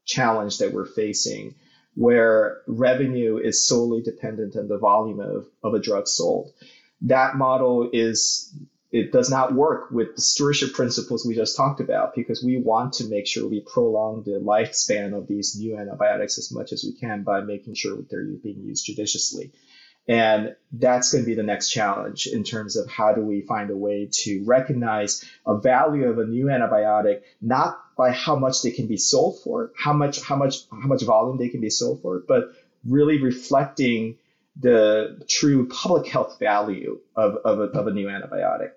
challenge 0.04 0.58
that 0.58 0.72
we're 0.72 0.86
facing 0.86 1.54
where 1.94 2.58
revenue 2.68 3.38
is 3.38 3.66
solely 3.66 4.00
dependent 4.02 4.56
on 4.56 4.68
the 4.68 4.78
volume 4.78 5.18
of, 5.18 5.46
of 5.64 5.74
a 5.74 5.80
drug 5.80 6.06
sold. 6.06 6.52
That 7.02 7.36
model 7.36 7.90
is 7.92 8.54
it 8.90 9.12
does 9.12 9.28
not 9.28 9.54
work 9.54 9.90
with 9.90 10.16
the 10.16 10.22
stewardship 10.22 10.72
principles 10.72 11.26
we 11.26 11.34
just 11.34 11.56
talked 11.56 11.80
about 11.80 12.14
because 12.14 12.42
we 12.42 12.56
want 12.56 12.94
to 12.94 13.08
make 13.08 13.26
sure 13.26 13.46
we 13.46 13.60
prolong 13.60 14.22
the 14.22 14.40
lifespan 14.40 15.16
of 15.16 15.26
these 15.26 15.56
new 15.58 15.76
antibiotics 15.76 16.38
as 16.38 16.50
much 16.50 16.72
as 16.72 16.84
we 16.84 16.98
can 16.98 17.22
by 17.22 17.42
making 17.42 17.74
sure 17.74 17.96
that 17.96 18.08
they're 18.08 18.24
being 18.42 18.62
used 18.62 18.86
judiciously. 18.86 19.52
And 20.08 20.56
that's 20.72 21.12
going 21.12 21.24
to 21.24 21.26
be 21.26 21.34
the 21.34 21.42
next 21.42 21.68
challenge 21.68 22.28
in 22.28 22.42
terms 22.44 22.76
of 22.76 22.88
how 22.88 23.12
do 23.12 23.20
we 23.20 23.42
find 23.42 23.70
a 23.70 23.76
way 23.76 24.08
to 24.22 24.42
recognize 24.46 25.22
a 25.46 25.58
value 25.58 26.06
of 26.08 26.18
a 26.18 26.24
new 26.24 26.46
antibiotic, 26.46 27.20
not 27.42 27.78
by 27.94 28.12
how 28.12 28.36
much 28.36 28.62
they 28.62 28.70
can 28.70 28.86
be 28.86 28.96
sold 28.96 29.42
for, 29.44 29.70
how 29.76 29.92
much, 29.92 30.22
how 30.22 30.36
much, 30.36 30.62
how 30.70 30.88
much 30.88 31.02
volume 31.02 31.36
they 31.36 31.50
can 31.50 31.60
be 31.60 31.68
sold 31.68 32.00
for, 32.00 32.22
but 32.26 32.54
really 32.86 33.20
reflecting 33.20 34.16
the 34.58 35.22
true 35.28 35.68
public 35.68 36.06
health 36.06 36.38
value 36.38 37.00
of, 37.14 37.36
of, 37.44 37.60
a, 37.60 37.64
of 37.64 37.86
a 37.86 37.90
new 37.90 38.06
antibiotic. 38.06 38.70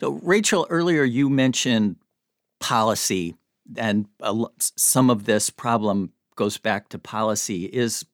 So, 0.00 0.20
Rachel, 0.22 0.66
earlier 0.70 1.02
you 1.02 1.28
mentioned 1.28 1.96
policy, 2.60 3.34
and 3.76 4.06
some 4.58 5.10
of 5.10 5.24
this 5.24 5.50
problem 5.50 6.12
goes 6.36 6.56
back 6.58 6.88
to 6.90 6.98
policy. 6.98 7.64
Is 7.64 8.04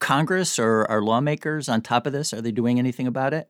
Congress 0.00 0.58
or 0.58 0.84
our 0.86 1.02
lawmakers 1.02 1.68
on 1.68 1.80
top 1.80 2.06
of 2.06 2.12
this? 2.12 2.32
Are 2.34 2.42
they 2.42 2.52
doing 2.52 2.78
anything 2.78 3.06
about 3.06 3.32
it? 3.32 3.48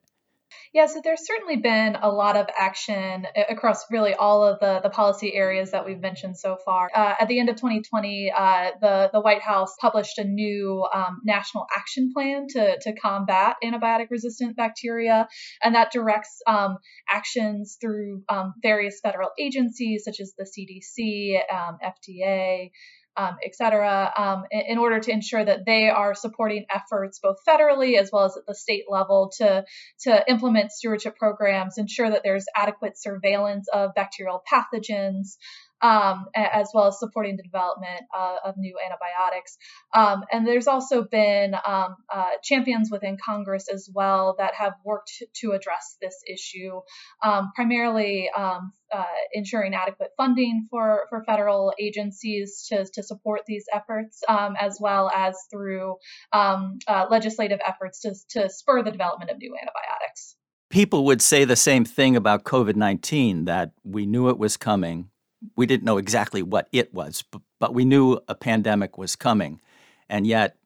Yeah, 0.73 0.87
so 0.87 1.01
there's 1.03 1.27
certainly 1.27 1.57
been 1.57 1.97
a 2.01 2.09
lot 2.09 2.37
of 2.37 2.47
action 2.57 3.27
across 3.49 3.91
really 3.91 4.15
all 4.15 4.45
of 4.45 4.61
the, 4.61 4.79
the 4.81 4.89
policy 4.89 5.35
areas 5.35 5.73
that 5.73 5.85
we've 5.85 5.99
mentioned 5.99 6.39
so 6.39 6.59
far. 6.65 6.89
Uh, 6.95 7.15
at 7.21 7.27
the 7.27 7.41
end 7.41 7.49
of 7.49 7.57
2020, 7.57 8.31
uh, 8.31 8.71
the, 8.81 9.11
the 9.13 9.21
White 9.21 9.43
House 9.43 9.75
published 9.81 10.19
a 10.19 10.25
new 10.25 10.87
um, 10.95 11.23
national 11.25 11.67
action 11.77 12.13
plan 12.15 12.47
to, 12.51 12.79
to 12.83 12.93
combat 12.93 13.57
antibiotic 13.65 14.11
resistant 14.11 14.57
bacteria, 14.57 15.27
and 15.61 15.75
that 15.75 15.91
directs 15.91 16.41
um, 16.47 16.77
actions 17.09 17.77
through 17.81 18.23
um, 18.29 18.55
various 18.63 19.01
federal 19.03 19.31
agencies 19.41 20.05
such 20.05 20.21
as 20.21 20.35
the 20.39 20.45
CDC, 20.45 21.41
um, 21.53 21.79
FDA, 21.85 22.71
um, 23.17 23.37
et 23.45 23.55
cetera, 23.55 24.13
um, 24.17 24.45
in, 24.51 24.61
in, 24.61 24.79
order 24.79 25.01
to 25.01 25.11
ensure 25.11 25.45
that 25.45 25.67
they 25.67 25.89
are 25.89 26.15
supporting 26.15 26.67
efforts 26.71 27.19
both 27.23 27.37
federally 27.49 27.99
as 27.99 28.11
well 28.13 28.25
as 28.25 28.37
at 28.37 28.47
the 28.47 28.55
state 28.55 28.85
level 28.89 29.33
to, 29.39 29.65
to 30.01 30.25
implement 30.29 30.73
stewardship 30.73 31.17
programs, 31.17 31.77
ensure 31.77 32.11
that 32.11 32.23
there's 32.23 32.47
adequate 32.57 32.97
surveillance 32.97 33.69
of 33.73 33.95
bacterial 33.95 34.43
pathogens, 34.51 35.37
um, 35.83 36.27
as 36.35 36.71
well 36.75 36.89
as 36.89 36.99
supporting 36.99 37.37
the 37.37 37.43
development 37.43 38.03
uh, 38.17 38.37
of 38.45 38.57
new 38.57 38.77
antibiotics. 38.85 39.57
Um, 39.95 40.25
and 40.33 40.47
there's 40.47 40.67
also 40.67 41.05
been 41.05 41.55
um, 41.55 41.97
uh, 42.13 42.31
champions 42.43 42.91
within 42.91 43.17
Congress 43.25 43.69
as 43.73 43.89
well 43.93 44.37
that 44.39 44.55
have 44.55 44.75
worked 44.85 45.23
to 45.37 45.53
address 45.53 45.97
this 46.01 46.23
issue, 46.31 46.81
um, 47.23 47.53
primarily 47.55 48.31
um, 48.37 48.73
uh, 48.93 49.05
ensuring 49.33 49.75
adequate 49.75 50.11
funding 50.17 50.67
for, 50.71 51.07
for 51.09 51.25
federal 51.25 51.73
agencies 51.79 52.67
to, 52.69 52.87
to 52.93 53.03
support 53.03 53.43
these 53.47 53.65
efforts, 53.73 54.21
um, 54.29 54.55
as 54.61 54.79
well 54.81 55.11
as 55.15 55.37
through 55.51 55.97
uh, 56.33 57.07
legislative 57.11 57.61
efforts 57.67 58.01
to, 58.01 58.15
to 58.29 58.49
spur 58.51 58.83
the 58.83 58.91
development 58.91 59.31
of 59.31 59.39
new 59.39 59.55
antibiotics 59.55 60.37
people 60.71 61.05
would 61.05 61.21
say 61.21 61.45
the 61.45 61.57
same 61.57 61.85
thing 61.85 62.17
about 62.17 62.45
COVID 62.45 62.77
19 62.77 63.45
that 63.45 63.73
we 63.85 64.07
knew 64.07 64.31
it 64.31 64.39
was 64.39 64.57
coming. 64.57 65.11
We 65.57 65.67
didn't 65.67 65.85
know 65.85 65.99
exactly 65.99 66.43
what 66.43 66.69
it 66.73 66.93
was, 66.93 67.25
but, 67.31 67.43
but 67.59 67.75
we 67.75 67.85
knew 67.85 68.21
a 68.29 68.35
pandemic 68.35 68.99
was 68.99 69.17
coming. 69.17 69.61
And 70.09 70.27
yet, 70.27 70.57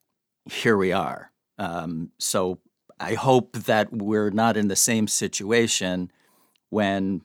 here 0.47 0.77
we 0.77 0.93
are. 0.93 1.31
Um, 1.59 2.11
so 2.19 2.59
I 2.99 3.15
hope 3.15 3.53
that 3.53 3.93
we're 3.93 4.31
not 4.31 4.57
in 4.57 4.69
the 4.69 4.77
same 4.77 5.09
situation 5.09 6.11
when 6.71 7.23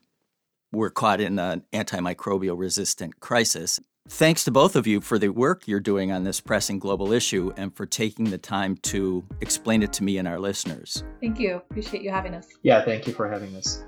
we're 0.72 0.90
caught 0.90 1.22
in 1.22 1.40
an 1.40 1.64
antimicrobial 1.74 2.58
resistant 2.58 3.20
crisis. 3.20 3.80
Thanks 4.08 4.44
to 4.46 4.52
both 4.52 4.76
of 4.76 4.88
you 4.88 5.02
for 5.02 5.20
the 5.20 5.30
work 5.30 5.68
you're 5.68 5.80
doing 5.80 6.12
on 6.12 6.24
this 6.24 6.42
pressing 6.42 6.80
global 6.80 7.12
issue 7.12 7.54
and 7.58 7.76
for 7.76 7.86
taking 7.86 8.32
the 8.32 8.38
time 8.38 8.76
to 8.78 9.24
explain 9.40 9.84
it 9.84 9.94
to 9.94 10.04
me 10.04 10.18
and 10.18 10.28
our 10.28 10.40
listeners. 10.40 11.04
Thank 11.22 11.40
you. 11.40 11.58
Appreciate 11.58 12.04
you 12.04 12.10
having 12.10 12.34
us. 12.34 12.48
Yeah, 12.64 12.84
thank 12.84 13.06
you 13.06 13.14
for 13.14 13.30
having 13.30 13.56
us. 13.56 13.84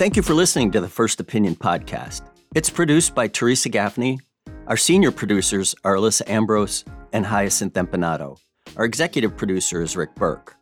Thank 0.00 0.16
you 0.16 0.22
for 0.22 0.32
listening 0.32 0.70
to 0.70 0.80
the 0.80 0.88
First 0.88 1.20
Opinion 1.20 1.54
podcast. 1.54 2.22
It's 2.54 2.70
produced 2.70 3.14
by 3.14 3.28
Teresa 3.28 3.68
Gaffney. 3.68 4.18
Our 4.66 4.78
senior 4.78 5.10
producers 5.10 5.74
are 5.84 5.96
Alyssa 5.96 6.22
Ambrose 6.26 6.86
and 7.12 7.26
Hyacinth 7.26 7.74
Empinado. 7.74 8.38
Our 8.78 8.86
executive 8.86 9.36
producer 9.36 9.82
is 9.82 9.98
Rick 9.98 10.14
Berke. 10.14 10.56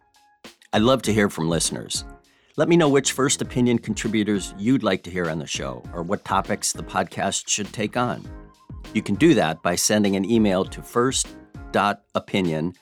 I'd 0.73 0.83
love 0.83 1.03
to 1.03 1.13
hear 1.13 1.31
from 1.31 1.49
listeners. 1.49 2.05
Let 2.57 2.69
me 2.69 2.77
know 2.77 2.89
which 2.89 3.13
First 3.13 3.41
Opinion 3.41 3.79
contributors 3.79 4.55
you'd 4.59 4.83
like 4.83 5.05
to 5.05 5.11
hear 5.13 5.31
on 5.31 5.39
the 5.39 5.47
show 5.47 5.85
or 5.95 6.03
what 6.03 6.25
topics 6.25 6.73
the 6.73 6.83
podcast 6.83 7.49
should 7.49 7.73
take 7.73 7.97
on. 7.97 8.29
You 8.93 9.03
can 9.03 9.15
do 9.15 9.35
that 9.35 9.63
by 9.63 9.77
sending 9.77 10.17
an 10.17 10.29
email 10.29 10.65
to 10.65 10.83
first.opinion 10.83 12.73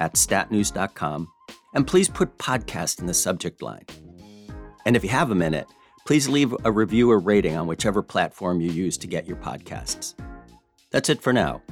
at 0.00 0.14
statnews.com 0.14 1.28
and 1.76 1.86
please 1.86 2.08
put 2.08 2.38
podcast 2.38 2.98
in 2.98 3.06
the 3.06 3.14
subject 3.14 3.62
line. 3.62 3.86
And 4.84 4.96
if 4.96 5.04
you 5.04 5.10
have 5.10 5.30
a 5.30 5.36
minute, 5.36 5.68
please 6.12 6.28
leave 6.28 6.54
a 6.66 6.70
review 6.70 7.10
or 7.10 7.18
rating 7.18 7.56
on 7.56 7.66
whichever 7.66 8.02
platform 8.02 8.60
you 8.60 8.70
use 8.70 8.98
to 8.98 9.06
get 9.06 9.26
your 9.26 9.38
podcasts. 9.38 10.12
That's 10.90 11.08
it 11.08 11.22
for 11.22 11.32
now. 11.32 11.62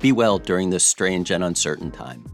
Be 0.00 0.10
well 0.10 0.38
during 0.38 0.70
this 0.70 0.86
strange 0.86 1.30
and 1.30 1.44
uncertain 1.44 1.90
time. 1.90 2.24